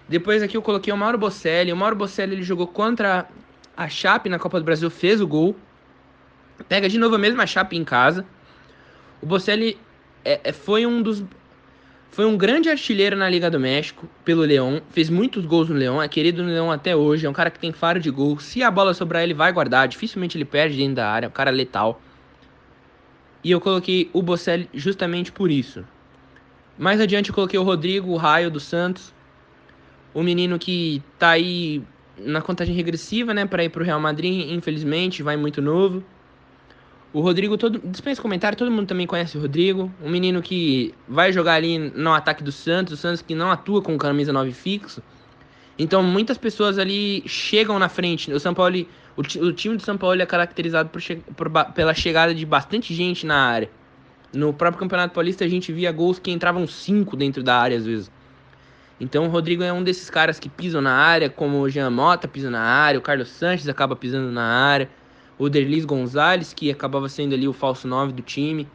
Depois 0.08 0.42
aqui 0.42 0.56
eu 0.56 0.62
coloquei 0.62 0.90
o 0.90 0.96
Mauro 0.96 1.18
Bocelli. 1.18 1.70
O 1.70 1.76
Mauro 1.76 1.94
Bocelli 1.94 2.32
ele 2.32 2.42
jogou 2.42 2.66
contra 2.66 3.28
a 3.76 3.88
Chape 3.90 4.30
na 4.30 4.38
Copa 4.38 4.58
do 4.58 4.64
Brasil, 4.64 4.88
fez 4.88 5.20
o 5.20 5.26
gol. 5.26 5.54
Pega 6.66 6.88
de 6.88 6.96
novo 6.96 7.16
a 7.16 7.18
mesma 7.18 7.46
Chape 7.46 7.76
em 7.76 7.84
casa. 7.84 8.24
O 9.20 9.26
Bocelli 9.26 9.76
é, 10.24 10.40
é, 10.44 10.50
foi 10.50 10.86
um 10.86 11.02
dos 11.02 11.22
foi 12.10 12.24
um 12.24 12.38
grande 12.38 12.70
artilheiro 12.70 13.14
na 13.14 13.28
Liga 13.28 13.50
do 13.50 13.60
México 13.60 14.08
pelo 14.24 14.40
Leão, 14.40 14.80
fez 14.92 15.10
muitos 15.10 15.44
gols 15.44 15.68
no 15.68 15.74
Leão, 15.76 16.02
é 16.02 16.08
querido 16.08 16.42
no 16.42 16.48
Leão 16.48 16.72
até 16.72 16.96
hoje, 16.96 17.26
é 17.26 17.30
um 17.30 17.34
cara 17.34 17.50
que 17.50 17.58
tem 17.58 17.70
faro 17.70 18.00
de 18.00 18.10
gol. 18.10 18.40
Se 18.40 18.62
a 18.62 18.70
bola 18.70 18.94
sobrar, 18.94 19.22
ele 19.22 19.34
vai 19.34 19.52
guardar, 19.52 19.86
dificilmente 19.86 20.38
ele 20.38 20.46
perde 20.46 20.78
dentro 20.78 20.94
da 20.94 21.08
área, 21.10 21.26
é 21.26 21.28
um 21.28 21.32
cara 21.32 21.50
letal. 21.50 22.00
E 23.42 23.50
eu 23.50 23.60
coloquei 23.60 24.10
o 24.12 24.22
Bocelli 24.22 24.68
justamente 24.74 25.32
por 25.32 25.50
isso. 25.50 25.84
Mais 26.78 27.00
adiante 27.00 27.30
eu 27.30 27.34
coloquei 27.34 27.58
o 27.58 27.62
Rodrigo, 27.62 28.10
o 28.10 28.16
Raio 28.16 28.50
do 28.50 28.60
Santos, 28.60 29.14
o 30.12 30.22
menino 30.22 30.58
que 30.58 31.02
tá 31.18 31.30
aí 31.30 31.82
na 32.18 32.42
contagem 32.42 32.74
regressiva, 32.74 33.32
né, 33.32 33.46
para 33.46 33.64
ir 33.64 33.70
pro 33.70 33.84
Real 33.84 34.00
Madrid, 34.00 34.50
infelizmente, 34.50 35.22
vai 35.22 35.36
muito 35.36 35.62
novo. 35.62 36.02
O 37.12 37.20
Rodrigo, 37.20 37.58
todo, 37.58 37.80
dispensa 37.84 38.22
comentário, 38.22 38.56
todo 38.56 38.70
mundo 38.70 38.86
também 38.86 39.06
conhece 39.06 39.36
o 39.36 39.40
Rodrigo. 39.40 39.92
Um 40.02 40.08
menino 40.08 40.40
que 40.40 40.94
vai 41.08 41.32
jogar 41.32 41.54
ali 41.54 41.76
no 41.78 42.12
ataque 42.12 42.42
do 42.42 42.52
Santos, 42.52 42.94
o 42.94 42.96
Santos 42.96 43.20
que 43.20 43.34
não 43.34 43.50
atua 43.50 43.82
com 43.82 43.98
camisa 43.98 44.32
9 44.32 44.52
fixo. 44.52 45.02
Então 45.82 46.02
muitas 46.02 46.36
pessoas 46.36 46.78
ali 46.78 47.22
chegam 47.26 47.78
na 47.78 47.88
frente. 47.88 48.30
O 48.30 48.38
São 48.38 48.52
Paulo, 48.52 48.86
o, 49.16 49.22
o 49.22 49.50
time 49.50 49.78
do 49.78 49.82
São 49.82 49.96
Paulo 49.96 50.20
é 50.20 50.26
caracterizado 50.26 50.90
por, 50.90 51.00
por, 51.34 51.64
pela 51.72 51.94
chegada 51.94 52.34
de 52.34 52.44
bastante 52.44 52.92
gente 52.92 53.24
na 53.24 53.46
área. 53.46 53.70
No 54.30 54.52
próprio 54.52 54.78
Campeonato 54.78 55.14
Paulista 55.14 55.42
a 55.42 55.48
gente 55.48 55.72
via 55.72 55.90
gols 55.90 56.18
que 56.18 56.30
entravam 56.30 56.66
cinco 56.66 57.16
dentro 57.16 57.42
da 57.42 57.56
área 57.56 57.78
às 57.78 57.86
vezes. 57.86 58.12
Então 59.00 59.24
o 59.24 59.28
Rodrigo 59.30 59.62
é 59.62 59.72
um 59.72 59.82
desses 59.82 60.10
caras 60.10 60.38
que 60.38 60.50
pisam 60.50 60.82
na 60.82 60.92
área, 60.92 61.30
como 61.30 61.58
o 61.60 61.70
Jean 61.70 61.88
Mota 61.88 62.28
pisa 62.28 62.50
na 62.50 62.60
área, 62.60 62.98
o 62.98 63.02
Carlos 63.02 63.28
Sanches 63.28 63.66
acaba 63.66 63.96
pisando 63.96 64.30
na 64.30 64.44
área 64.44 64.86
o 65.38 65.48
Derlis 65.48 65.86
Gonzalez, 65.86 66.52
que 66.52 66.70
acabava 66.70 67.08
sendo 67.08 67.34
ali 67.34 67.48
o 67.48 67.54
falso 67.54 67.88
9 67.88 68.12
do 68.12 68.20
time. 68.20 68.68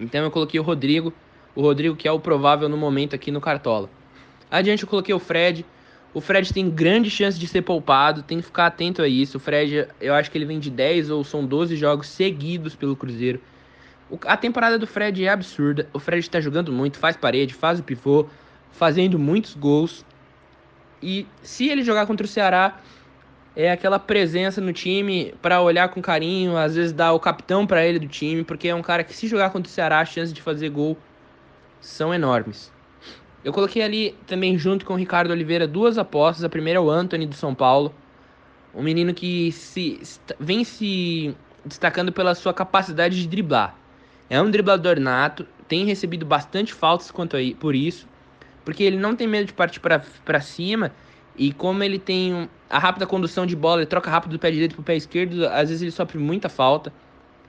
Então 0.00 0.24
eu 0.24 0.30
coloquei 0.30 0.58
o 0.58 0.62
Rodrigo, 0.62 1.12
o 1.54 1.60
Rodrigo 1.60 1.94
que 1.94 2.08
é 2.08 2.12
o 2.12 2.18
provável 2.18 2.66
no 2.66 2.78
momento 2.78 3.14
aqui 3.14 3.30
no 3.30 3.42
Cartola. 3.42 3.90
Adiante 4.50 4.84
eu 4.84 4.88
coloquei 4.88 5.14
o 5.14 5.18
Fred. 5.18 5.66
O 6.14 6.20
Fred 6.20 6.52
tem 6.52 6.68
grande 6.68 7.08
chance 7.08 7.38
de 7.38 7.46
ser 7.46 7.62
poupado, 7.62 8.22
tem 8.22 8.38
que 8.38 8.44
ficar 8.44 8.66
atento 8.66 9.00
a 9.00 9.08
isso. 9.08 9.38
O 9.38 9.40
Fred, 9.40 9.88
eu 10.00 10.12
acho 10.14 10.30
que 10.30 10.36
ele 10.36 10.44
vem 10.44 10.58
de 10.58 10.70
10 10.70 11.10
ou 11.10 11.24
são 11.24 11.44
12 11.44 11.74
jogos 11.76 12.06
seguidos 12.08 12.74
pelo 12.74 12.94
Cruzeiro. 12.94 13.40
a 14.26 14.36
temporada 14.36 14.78
do 14.78 14.86
Fred 14.86 15.24
é 15.24 15.30
absurda. 15.30 15.88
O 15.92 15.98
Fred 15.98 16.20
está 16.20 16.38
jogando 16.38 16.70
muito, 16.70 16.98
faz 16.98 17.16
parede, 17.16 17.54
faz 17.54 17.80
o 17.80 17.82
pivô, 17.82 18.26
fazendo 18.72 19.18
muitos 19.18 19.54
gols. 19.54 20.04
E 21.02 21.26
se 21.42 21.68
ele 21.68 21.82
jogar 21.82 22.06
contra 22.06 22.26
o 22.26 22.28
Ceará, 22.28 22.78
é 23.56 23.70
aquela 23.70 23.98
presença 23.98 24.60
no 24.60 24.72
time 24.72 25.34
para 25.40 25.62
olhar 25.62 25.88
com 25.88 26.02
carinho, 26.02 26.58
às 26.58 26.74
vezes 26.74 26.92
dar 26.92 27.12
o 27.12 27.20
capitão 27.20 27.66
para 27.66 27.86
ele 27.86 27.98
do 27.98 28.06
time, 28.06 28.44
porque 28.44 28.68
é 28.68 28.74
um 28.74 28.82
cara 28.82 29.02
que 29.02 29.14
se 29.14 29.26
jogar 29.26 29.48
contra 29.48 29.68
o 29.68 29.72
Ceará, 29.72 30.00
as 30.00 30.10
chances 30.10 30.32
de 30.32 30.42
fazer 30.42 30.68
gol 30.68 30.96
são 31.80 32.12
enormes. 32.12 32.70
Eu 33.44 33.52
coloquei 33.52 33.82
ali 33.82 34.16
também 34.26 34.56
junto 34.56 34.84
com 34.84 34.94
o 34.94 34.96
Ricardo 34.96 35.30
Oliveira 35.30 35.66
duas 35.66 35.98
apostas. 35.98 36.44
A 36.44 36.48
primeira 36.48 36.78
é 36.78 36.80
o 36.80 36.90
Anthony 36.90 37.26
do 37.26 37.34
São 37.34 37.54
Paulo, 37.54 37.92
um 38.74 38.82
menino 38.82 39.12
que 39.12 39.50
se 39.52 40.00
vem 40.38 40.64
se 40.64 41.34
destacando 41.64 42.12
pela 42.12 42.34
sua 42.34 42.54
capacidade 42.54 43.20
de 43.20 43.26
driblar. 43.26 43.76
É 44.30 44.40
um 44.40 44.50
driblador 44.50 44.98
nato, 44.98 45.46
tem 45.68 45.84
recebido 45.84 46.24
bastante 46.24 46.72
faltas 46.72 47.10
quanto 47.10 47.36
a, 47.36 47.40
por 47.58 47.74
isso, 47.74 48.08
porque 48.64 48.82
ele 48.82 48.96
não 48.96 49.14
tem 49.14 49.26
medo 49.26 49.46
de 49.46 49.52
partir 49.52 49.80
para 49.80 50.40
cima 50.40 50.92
e 51.36 51.52
como 51.52 51.82
ele 51.82 51.98
tem 51.98 52.48
a 52.68 52.78
rápida 52.78 53.06
condução 53.06 53.44
de 53.44 53.56
bola, 53.56 53.80
ele 53.80 53.86
troca 53.86 54.10
rápido 54.10 54.32
do 54.32 54.38
pé 54.38 54.50
direito 54.50 54.74
pro 54.74 54.84
pé 54.84 54.96
esquerdo, 54.96 55.46
às 55.46 55.68
vezes 55.68 55.82
ele 55.82 55.90
sofre 55.90 56.18
muita 56.18 56.48
falta. 56.48 56.92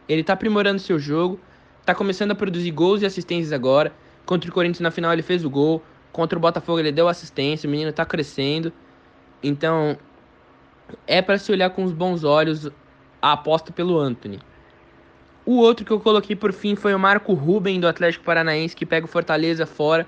Ele 0.08 0.24
tá 0.24 0.34
aprimorando 0.34 0.80
seu 0.80 1.00
jogo, 1.00 1.40
tá 1.86 1.96
começando 1.96 2.32
a 2.32 2.36
produzir 2.36 2.72
gols 2.72 3.02
e 3.02 3.06
assistências 3.06 3.54
agora. 3.54 3.94
Contra 4.26 4.50
o 4.50 4.54
Corinthians 4.54 4.80
na 4.80 4.92
final 4.92 5.12
ele 5.12 5.22
fez 5.22 5.44
o 5.44 5.50
gol, 5.50 5.82
contra 6.12 6.38
o 6.38 6.42
Botafogo 6.42 6.80
ele 6.80 6.92
deu 6.92 7.08
assistência, 7.08 7.68
o 7.68 7.72
menino 7.72 7.92
tá 7.92 8.06
crescendo. 8.06 8.72
Então, 9.42 9.98
é 11.06 11.22
para 11.22 11.38
se 11.38 11.52
olhar 11.52 11.70
com 11.72 11.84
os 11.84 11.92
bons 11.92 12.24
olhos 12.24 12.70
a 13.22 13.34
aposta 13.34 13.72
pelo 13.72 14.00
Anthony. 14.00 14.40
O 15.46 15.58
outro 15.58 15.86
que 15.86 15.92
eu 15.92 16.00
coloquei 16.00 16.36
por 16.36 16.54
fim 16.54 16.76
foi 16.76 16.94
o 16.94 17.00
Marco 17.00 17.34
Ruben 17.34 17.80
do 17.80 17.88
Atlético 17.88 18.24
Paranaense, 18.24 18.76
que 18.76 18.86
pega 18.86 19.06
o 19.06 19.10
Fortaleza 19.10 19.66
fora. 19.66 20.08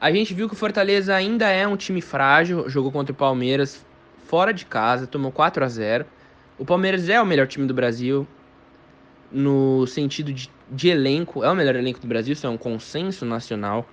A 0.00 0.10
gente 0.10 0.34
viu 0.34 0.48
que 0.48 0.54
o 0.54 0.56
Fortaleza 0.56 1.14
ainda 1.14 1.48
é 1.48 1.66
um 1.66 1.76
time 1.76 2.00
frágil, 2.00 2.68
jogou 2.68 2.90
contra 2.90 3.12
o 3.12 3.16
Palmeiras 3.16 3.84
fora 4.26 4.52
de 4.52 4.64
casa, 4.64 5.06
tomou 5.06 5.30
4 5.30 5.64
a 5.64 5.68
0. 5.68 6.06
O 6.58 6.64
Palmeiras 6.64 7.08
é 7.08 7.20
o 7.20 7.26
melhor 7.26 7.46
time 7.46 7.66
do 7.66 7.74
Brasil 7.74 8.26
no 9.30 9.86
sentido 9.86 10.32
de, 10.32 10.50
de 10.70 10.88
elenco, 10.88 11.42
é 11.44 11.50
o 11.50 11.54
melhor 11.54 11.76
elenco 11.76 12.00
do 12.00 12.06
Brasil, 12.06 12.32
isso 12.32 12.46
é 12.46 12.50
um 12.50 12.56
consenso 12.56 13.24
nacional 13.24 13.88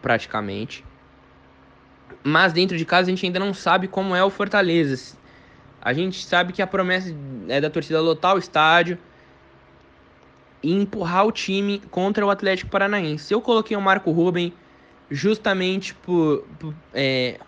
praticamente. 0.00 0.84
Mas 2.22 2.52
dentro 2.52 2.76
de 2.76 2.84
casa 2.84 3.08
a 3.08 3.14
gente 3.14 3.26
ainda 3.26 3.38
não 3.38 3.52
sabe 3.52 3.86
como 3.86 4.14
é 4.14 4.24
o 4.24 4.30
Fortaleza. 4.30 5.16
A 5.80 5.92
gente 5.92 6.24
sabe 6.24 6.52
que 6.52 6.62
a 6.62 6.66
promessa 6.66 7.14
é 7.48 7.60
da 7.60 7.68
torcida 7.68 8.00
lotar 8.00 8.34
o 8.34 8.38
estádio, 8.38 8.98
e 10.64 10.72
empurrar 10.72 11.26
o 11.26 11.30
time 11.30 11.80
contra 11.90 12.24
o 12.24 12.30
Atlético 12.30 12.70
Paranaense. 12.70 13.32
Eu 13.32 13.42
coloquei 13.42 13.76
o 13.76 13.80
Marco 13.82 14.10
Ruben 14.10 14.52
justamente 15.10 15.94
por, 15.94 16.42
por, 16.58 16.74
é, 16.94 17.38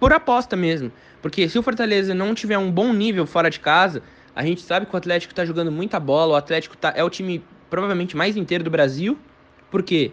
por 0.00 0.12
aposta 0.12 0.56
mesmo. 0.56 0.90
Porque 1.22 1.48
se 1.48 1.56
o 1.56 1.62
Fortaleza 1.62 2.12
não 2.14 2.34
tiver 2.34 2.58
um 2.58 2.70
bom 2.70 2.92
nível 2.92 3.26
fora 3.26 3.48
de 3.48 3.60
casa, 3.60 4.02
a 4.34 4.44
gente 4.44 4.60
sabe 4.62 4.86
que 4.86 4.94
o 4.94 4.96
Atlético 4.96 5.32
está 5.32 5.44
jogando 5.44 5.70
muita 5.70 6.00
bola, 6.00 6.34
o 6.34 6.36
Atlético 6.36 6.76
tá, 6.76 6.92
é 6.96 7.04
o 7.04 7.10
time 7.10 7.42
provavelmente 7.70 8.16
mais 8.16 8.36
inteiro 8.36 8.64
do 8.64 8.70
Brasil. 8.70 9.18
Por 9.70 9.82
quê? 9.82 10.12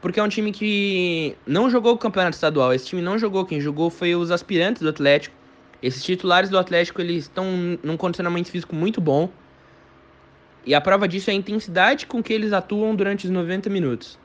Porque 0.00 0.18
é 0.18 0.22
um 0.22 0.28
time 0.28 0.52
que 0.52 1.36
não 1.46 1.68
jogou 1.68 1.94
o 1.94 1.98
campeonato 1.98 2.34
estadual. 2.34 2.72
Esse 2.72 2.86
time 2.86 3.02
não 3.02 3.18
jogou, 3.18 3.44
quem 3.44 3.60
jogou 3.60 3.90
foi 3.90 4.14
os 4.14 4.30
aspirantes 4.30 4.82
do 4.82 4.88
Atlético. 4.88 5.34
Esses 5.82 6.02
titulares 6.02 6.50
do 6.50 6.58
Atlético, 6.58 7.00
eles 7.00 7.24
estão 7.24 7.44
num 7.82 7.96
condicionamento 7.96 8.50
físico 8.50 8.74
muito 8.74 9.00
bom. 9.00 9.30
E 10.64 10.74
a 10.74 10.80
prova 10.80 11.08
disso 11.08 11.30
é 11.30 11.32
a 11.32 11.36
intensidade 11.36 12.06
com 12.06 12.22
que 12.22 12.32
eles 12.32 12.52
atuam 12.52 12.94
durante 12.94 13.26
os 13.26 13.30
90 13.30 13.70
minutos 13.70 14.18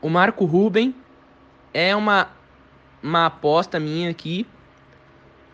o 0.00 0.08
Marco 0.08 0.44
Ruben 0.44 0.94
é 1.72 1.94
uma, 1.94 2.28
uma 3.02 3.26
aposta 3.26 3.78
minha 3.78 4.10
aqui. 4.10 4.46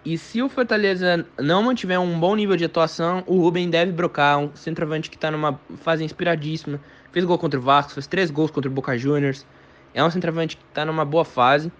E 0.05 0.19
se 0.19 0.43
o 0.43 0.51
Fortaleza 0.51 1.27
não 1.38 1.62
mantiver 1.62 1.99
um 1.99 2.21
bom 2.21 2.37
nível 2.37 2.57
de 2.57 2.64
atuação, 2.67 3.25
o 3.27 3.40
Ruben 3.40 3.71
deve 3.71 3.90
brocar. 3.90 4.38
Um 4.38 4.55
centroavante 4.55 5.09
que 5.09 5.17
está 5.17 5.31
numa 5.31 5.59
fase 5.77 6.05
inspiradíssima. 6.05 6.79
Fez 7.11 7.25
gol 7.25 7.38
contra 7.38 7.59
o 7.59 7.62
Vasco, 7.62 7.93
fez 7.93 8.07
três 8.07 8.31
gols 8.31 8.51
contra 8.51 8.71
o 8.71 8.75
Boca 8.75 8.99
Juniors. 8.99 9.47
É 9.95 10.05
um 10.05 10.11
centroavante 10.11 10.59
que 10.59 10.64
está 10.69 10.85
numa 10.85 11.07
boa 11.07 11.25
fase. 11.25 11.73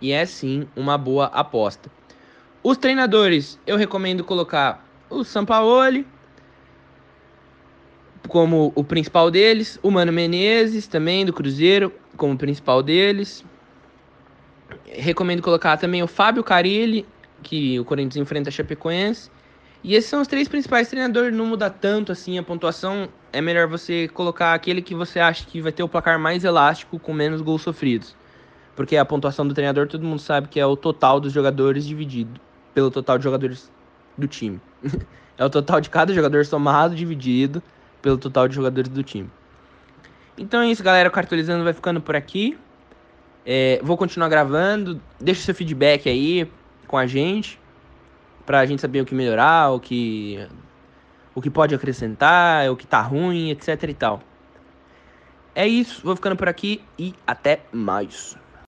E 0.00 0.10
é 0.10 0.26
sim 0.26 0.66
uma 0.74 0.98
boa 0.98 1.26
aposta. 1.26 1.88
Os 2.60 2.76
treinadores, 2.76 3.60
eu 3.66 3.76
recomendo 3.76 4.24
colocar 4.24 4.84
o 5.08 5.22
Sampaoli, 5.22 6.04
como 8.26 8.72
o 8.74 8.82
principal 8.82 9.30
deles, 9.30 9.78
o 9.82 9.90
Mano 9.90 10.12
Menezes 10.12 10.86
também 10.86 11.24
do 11.24 11.32
Cruzeiro 11.32 11.92
como 12.16 12.36
principal 12.36 12.82
deles. 12.82 13.44
Recomendo 14.86 15.42
colocar 15.42 15.76
também 15.76 16.02
o 16.02 16.06
Fábio 16.06 16.42
Carilli, 16.42 17.06
que 17.42 17.78
o 17.78 17.84
Corinthians 17.84 18.16
enfrenta 18.16 18.48
a 18.48 18.52
Chapecoense. 18.52 19.30
E 19.82 19.94
esses 19.94 20.08
são 20.08 20.22
os 20.22 20.28
três 20.28 20.48
principais 20.48 20.88
treinadores, 20.88 21.36
não 21.36 21.44
muda 21.44 21.68
tanto 21.68 22.10
assim 22.10 22.38
a 22.38 22.42
pontuação. 22.42 23.08
É 23.30 23.42
melhor 23.42 23.68
você 23.68 24.08
colocar 24.08 24.54
aquele 24.54 24.80
que 24.80 24.94
você 24.94 25.20
acha 25.20 25.44
que 25.44 25.60
vai 25.60 25.72
ter 25.72 25.82
o 25.82 25.88
placar 25.88 26.18
mais 26.18 26.42
elástico 26.42 26.98
com 26.98 27.12
menos 27.12 27.42
gols 27.42 27.60
sofridos. 27.60 28.16
Porque 28.74 28.96
a 28.96 29.04
pontuação 29.04 29.46
do 29.46 29.52
treinador 29.52 29.86
todo 29.86 30.02
mundo 30.02 30.20
sabe 30.20 30.48
que 30.48 30.58
é 30.58 30.64
o 30.64 30.74
total 30.74 31.20
dos 31.20 31.32
jogadores 31.32 31.86
dividido 31.86 32.40
pelo 32.72 32.90
total 32.90 33.18
de 33.18 33.24
jogadores 33.24 33.70
do 34.16 34.26
time. 34.26 34.58
é 35.36 35.44
o 35.44 35.50
total 35.50 35.80
de 35.80 35.90
cada 35.90 36.14
jogador 36.14 36.46
somado 36.46 36.94
dividido 36.94 37.62
pelo 38.00 38.16
total 38.16 38.48
de 38.48 38.54
jogadores 38.54 38.90
do 38.90 39.02
time. 39.02 39.30
Então 40.36 40.62
é 40.62 40.68
isso, 40.68 40.82
galera. 40.82 41.08
O 41.08 41.12
Cartolizando 41.12 41.62
vai 41.62 41.74
ficando 41.74 42.00
por 42.00 42.16
aqui. 42.16 42.58
É, 43.44 43.80
vou 43.82 43.98
continuar 43.98 44.30
gravando. 44.30 45.00
Deixa 45.20 45.42
seu 45.42 45.54
feedback 45.54 46.08
aí 46.08 46.50
com 46.86 46.96
a 46.96 47.06
gente. 47.06 47.60
Pra 48.46 48.66
gente 48.66 48.80
saber 48.80 49.00
o 49.00 49.06
que 49.06 49.14
melhorar, 49.14 49.70
o 49.70 49.80
que, 49.80 50.46
o 51.34 51.40
que 51.40 51.48
pode 51.48 51.74
acrescentar, 51.74 52.70
o 52.70 52.76
que 52.76 52.86
tá 52.86 53.00
ruim, 53.00 53.50
etc 53.50 53.82
e 53.84 53.94
tal. 53.94 54.20
É 55.54 55.66
isso. 55.66 56.02
Vou 56.04 56.14
ficando 56.14 56.36
por 56.36 56.48
aqui 56.48 56.82
e 56.98 57.14
até 57.26 57.62
mais. 57.72 58.36